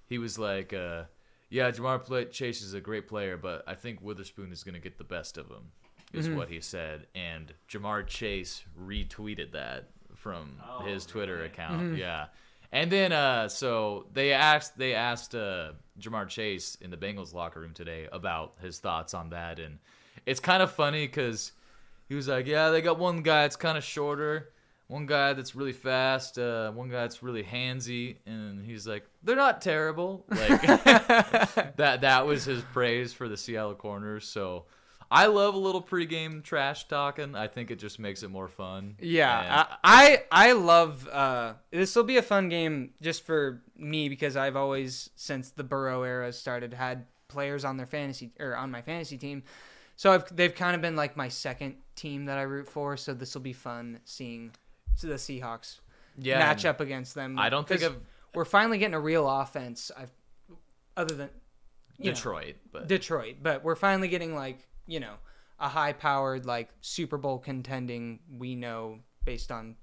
he 0.07 0.17
was 0.17 0.39
like, 0.39 0.73
uh, 0.73 1.03
"Yeah, 1.51 1.69
Ja'Marr 1.69 2.03
play- 2.03 2.25
Chase 2.25 2.63
is 2.63 2.73
a 2.73 2.81
great 2.81 3.07
player, 3.07 3.37
but 3.37 3.63
I 3.67 3.75
think 3.75 4.01
Witherspoon 4.01 4.51
is 4.51 4.63
going 4.63 4.73
to 4.73 4.81
get 4.81 4.97
the 4.97 5.03
best 5.03 5.37
of 5.37 5.49
him," 5.49 5.71
is 6.13 6.27
what 6.29 6.49
he 6.49 6.61
said, 6.61 7.05
and 7.13 7.53
Ja'Marr 7.69 8.07
Chase 8.07 8.63
retweeted 8.81 9.51
that 9.51 9.89
from 10.25 10.59
Oh, 10.67 10.83
his 10.83 11.05
Twitter 11.05 11.35
really? 11.35 11.45
account, 11.45 11.97
yeah. 11.97 12.25
And 12.71 12.91
then 12.91 13.11
uh 13.11 13.47
so 13.47 14.07
they 14.11 14.33
asked 14.33 14.75
they 14.75 14.95
asked 14.95 15.35
uh 15.35 15.73
Ja'Marr 15.99 16.27
Chase 16.27 16.77
in 16.81 16.89
the 16.89 16.97
Bengals 16.97 17.31
locker 17.31 17.59
room 17.59 17.73
today 17.75 18.07
about 18.11 18.53
his 18.59 18.79
thoughts 18.79 19.13
on 19.13 19.29
that 19.29 19.59
and 19.59 19.77
it's 20.25 20.39
kind 20.39 20.63
of 20.63 20.71
funny 20.71 21.07
cuz 21.07 21.51
he 22.09 22.15
was 22.15 22.27
like, 22.27 22.47
"Yeah, 22.47 22.69
they 22.71 22.81
got 22.81 22.97
one 22.97 23.21
guy 23.21 23.43
that's 23.43 23.55
kind 23.55 23.77
of 23.77 23.83
shorter, 23.83 24.49
one 24.87 25.05
guy 25.05 25.33
that's 25.33 25.53
really 25.55 25.73
fast, 25.73 26.39
uh 26.39 26.71
one 26.71 26.89
guy 26.89 27.01
that's 27.01 27.21
really 27.21 27.43
handsy." 27.43 28.17
And 28.25 28.65
he's 28.65 28.87
like, 28.87 29.05
"They're 29.23 29.35
not 29.35 29.61
terrible." 29.61 30.25
Like 30.29 30.61
that 31.77 31.99
that 32.01 32.25
was 32.25 32.45
his 32.45 32.63
praise 32.73 33.13
for 33.13 33.27
the 33.29 33.37
Seattle 33.37 33.75
corners. 33.75 34.27
So 34.27 34.65
I 35.11 35.27
love 35.27 35.53
a 35.53 35.57
little 35.57 35.81
pregame 35.81 36.43
trash 36.43 36.87
talking. 36.87 37.35
I 37.35 37.47
think 37.47 37.71
it 37.71 37.79
just 37.79 37.99
makes 37.99 38.23
it 38.23 38.29
more 38.29 38.47
fun. 38.47 38.95
Yeah, 38.99 39.65
I 39.83 40.23
I, 40.31 40.47
I 40.49 40.51
love. 40.53 41.07
Uh, 41.07 41.53
this 41.71 41.95
will 41.95 42.03
be 42.03 42.17
a 42.17 42.21
fun 42.21 42.49
game 42.49 42.91
just 43.01 43.25
for 43.25 43.61
me 43.77 44.09
because 44.09 44.35
I've 44.35 44.55
always 44.55 45.09
since 45.15 45.51
the 45.51 45.63
Burrow 45.63 46.03
era 46.03 46.31
started 46.33 46.73
had 46.73 47.05
players 47.27 47.65
on 47.65 47.77
their 47.77 47.85
fantasy 47.85 48.31
or 48.39 48.55
on 48.55 48.71
my 48.71 48.81
fantasy 48.81 49.17
team, 49.17 49.43
so 49.95 50.11
I've, 50.11 50.35
they've 50.35 50.53
kind 50.53 50.75
of 50.75 50.81
been 50.81 50.95
like 50.95 51.15
my 51.15 51.29
second 51.29 51.75
team 51.95 52.25
that 52.25 52.37
I 52.37 52.43
root 52.43 52.67
for. 52.67 52.97
So 52.97 53.13
this 53.13 53.33
will 53.33 53.41
be 53.41 53.53
fun 53.53 53.99
seeing 54.05 54.51
the 55.01 55.15
Seahawks 55.15 55.79
yeah, 56.17 56.39
match 56.39 56.65
up 56.65 56.81
against 56.81 57.15
them. 57.15 57.37
I 57.37 57.49
don't 57.49 57.67
think 57.67 57.81
of 57.81 57.97
we're 58.33 58.45
finally 58.45 58.77
getting 58.77 58.95
a 58.95 58.99
real 58.99 59.29
offense. 59.29 59.91
I've 59.95 60.11
other 60.97 61.15
than 61.15 61.29
you 61.97 62.05
know, 62.05 62.13
Detroit, 62.13 62.55
but 62.71 62.87
Detroit, 62.87 63.37
but 63.41 63.63
we're 63.63 63.75
finally 63.75 64.07
getting 64.07 64.35
like 64.35 64.59
you 64.87 64.99
know 64.99 65.13
a 65.59 65.69
high-powered 65.69 66.45
like 66.45 66.69
Super 66.81 67.17
Bowl 67.17 67.39
contending. 67.39 68.19
We 68.37 68.55
know 68.55 68.99
based 69.23 69.51
on 69.51 69.75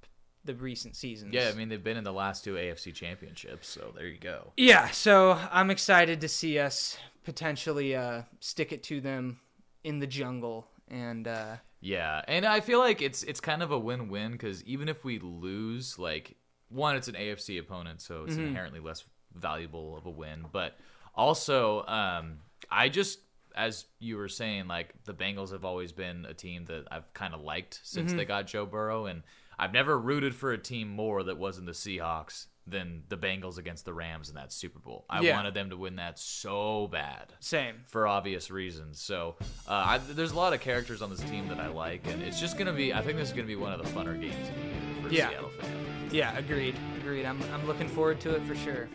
the 0.45 0.55
recent 0.55 0.97
seasons. 0.97 1.33
yeah, 1.35 1.51
I 1.53 1.57
mean 1.57 1.69
they've 1.69 1.83
been 1.83 1.97
in 1.97 2.05
the 2.05 2.13
last 2.13 2.45
two 2.45 2.55
AFC 2.55 2.93
championships, 2.95 3.69
so 3.69 3.93
there 3.95 4.07
you 4.07 4.19
go. 4.19 4.53
yeah. 4.57 4.91
So 4.91 5.39
I'm 5.51 5.71
excited 5.71 6.21
to 6.21 6.29
see 6.29 6.59
us 6.59 6.99
potentially 7.25 7.95
uh, 7.95 8.23
stick 8.41 8.73
it 8.73 8.83
to 8.85 9.01
them 9.01 9.39
in 9.85 9.99
the 10.01 10.07
jungle, 10.07 10.67
and 10.89 11.27
uh, 11.29 11.57
Yeah, 11.81 12.23
and 12.27 12.45
I 12.45 12.61
feel 12.61 12.79
like 12.81 13.01
it's 13.03 13.23
it's 13.23 13.41
kind 13.41 13.63
of 13.63 13.71
a 13.71 13.79
win-win 13.79 14.33
because 14.33 14.63
even 14.65 14.89
if 14.89 15.05
we 15.05 15.19
lose, 15.21 15.99
like 15.99 16.37
one, 16.69 16.97
it's 16.97 17.09
an 17.09 17.15
AFC 17.15 17.59
opponent, 17.61 18.01
so 18.01 18.25
it's 18.25 18.37
inherently 18.37 18.81
less 18.81 19.05
valuable 19.35 19.97
of 19.97 20.07
a 20.07 20.11
win. 20.11 20.47
But 20.51 20.77
also, 21.15 21.85
um, 21.87 22.39
I 22.71 22.89
just 22.89 23.21
as 23.55 23.85
you 23.99 24.17
were 24.17 24.29
saying, 24.29 24.69
like 24.69 24.95
the 25.05 25.15
Bengals 25.15 25.53
have 25.53 25.65
always 25.65 25.93
been 25.93 26.25
a 26.27 26.35
team 26.35 26.65
that 26.67 26.87
I've 26.91 27.13
kind 27.15 27.35
of 27.35 27.41
liked 27.41 27.81
since 27.83 28.13
they 28.13 28.25
got 28.25 28.47
Joe 28.47 28.67
Burrow, 28.67 29.07
and 29.07 29.23
I've 29.59 29.73
never 29.73 29.99
rooted 29.99 30.35
for 30.35 30.53
a 30.53 30.59
team 30.59 30.89
more 30.89 31.23
that 31.25 31.39
wasn't 31.39 31.67
the 31.67 31.73
Seahawks 31.73 32.47
than 32.65 33.03
the 33.09 33.17
Bengals 33.17 33.59
against 33.59 33.85
the 33.85 33.93
Rams 33.93 34.29
in 34.29 34.37
that 34.37 34.53
Super 34.53 34.79
Bowl. 34.79 35.05
I 35.11 35.21
Yeah. 35.21 35.35
wanted 35.37 35.53
them 35.55 35.71
to 35.71 35.77
win 35.77 35.97
that 35.97 36.17
so 36.19 36.87
bad 36.87 37.33
same. 37.41 37.83
for 37.89 38.07
obvious 38.07 38.53
reasons. 38.53 39.01
So 39.01 39.35
uh, 39.67 39.73
I, 39.73 39.99
there's 39.99 40.31
a 40.31 40.37
lot 40.37 40.53
of 40.53 40.61
characters 40.61 41.03
on 41.03 41.11
this 41.11 41.21
team 41.23 41.49
that 41.49 41.59
I 41.59 41.67
like, 41.67 42.07
and 42.07 42.23
it's 42.23 42.39
just 42.39 42.57
gonna 42.57 42.73
be. 42.73 42.95
I 42.95 43.03
think 43.03 43.19
this 43.19 43.29
is 43.31 43.35
gonna 43.35 43.49
be 43.49 43.57
one 43.57 43.73
of 43.73 43.83
the 43.83 43.91
funner 43.91 44.19
games 44.21 44.49
of 44.49 44.55
the 44.55 44.61
year 44.63 45.03
for 45.03 45.09
Yeah. 45.13 45.29
Seattle 45.31 45.49
fan. 45.51 46.09
Yeah, 46.13 46.39
agreed. 46.39 46.77
Agreed. 46.99 47.25
I'm 47.27 47.43
I'm 47.53 47.67
looking 47.67 47.89
forward 47.89 48.21
to 48.21 48.37
it 48.37 48.43
for 48.45 48.55
sure. 48.55 48.89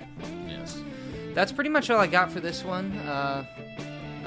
Yes. 0.47 0.81
That's 1.33 1.51
pretty 1.51 1.69
much 1.69 1.89
all 1.89 1.99
I 1.99 2.07
got 2.07 2.31
for 2.31 2.39
this 2.39 2.63
one. 2.63 2.91
Uh, 2.99 3.45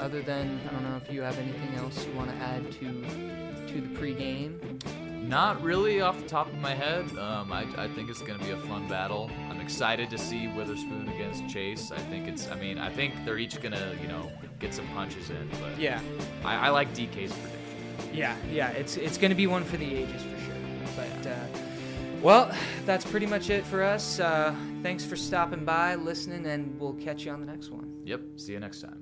other 0.01 0.21
than 0.21 0.59
I 0.67 0.71
don't 0.73 0.83
know 0.83 0.97
if 0.97 1.11
you 1.13 1.21
have 1.21 1.37
anything 1.37 1.75
else 1.75 2.05
you 2.05 2.11
want 2.13 2.29
to 2.31 2.35
add 2.37 2.71
to 2.73 2.87
to 3.67 3.81
the 3.81 3.87
pregame. 3.99 4.57
Not 5.27 5.61
really 5.63 6.01
off 6.01 6.19
the 6.21 6.27
top 6.27 6.47
of 6.47 6.55
my 6.57 6.73
head. 6.73 7.05
Um, 7.17 7.53
I, 7.53 7.61
I 7.77 7.87
think 7.89 8.09
it's 8.09 8.21
gonna 8.21 8.43
be 8.43 8.51
a 8.51 8.57
fun 8.57 8.87
battle. 8.89 9.29
I'm 9.49 9.61
excited 9.61 10.09
to 10.09 10.17
see 10.17 10.47
Witherspoon 10.49 11.07
against 11.09 11.47
Chase. 11.47 11.91
I 11.91 11.99
think 11.99 12.27
it's. 12.27 12.49
I 12.49 12.55
mean, 12.55 12.77
I 12.77 12.89
think 12.89 13.13
they're 13.23 13.37
each 13.37 13.61
gonna 13.61 13.95
you 14.01 14.07
know 14.07 14.31
get 14.59 14.73
some 14.73 14.87
punches 14.89 15.29
in, 15.29 15.47
but 15.61 15.79
Yeah, 15.79 16.01
I, 16.43 16.67
I 16.67 16.69
like 16.69 16.89
DK's 16.93 17.31
prediction. 17.31 18.13
yeah, 18.13 18.35
yeah. 18.51 18.69
It's 18.71 18.97
it's 18.97 19.17
going 19.17 19.29
to 19.31 19.35
be 19.35 19.47
one 19.47 19.63
for 19.63 19.77
the 19.77 19.95
ages 19.95 20.21
for 20.23 20.39
sure. 20.45 20.55
But 20.97 21.27
uh, 21.27 21.35
well, 22.21 22.51
that's 22.85 23.05
pretty 23.05 23.25
much 23.27 23.49
it 23.49 23.65
for 23.65 23.83
us. 23.83 24.19
Uh, 24.19 24.53
thanks 24.83 25.05
for 25.05 25.15
stopping 25.15 25.63
by, 25.65 25.95
listening, 25.95 26.45
and 26.47 26.77
we'll 26.79 26.93
catch 26.93 27.23
you 27.25 27.31
on 27.31 27.39
the 27.39 27.47
next 27.47 27.69
one. 27.71 28.01
Yep. 28.05 28.21
See 28.37 28.51
you 28.53 28.59
next 28.59 28.81
time. 28.81 29.01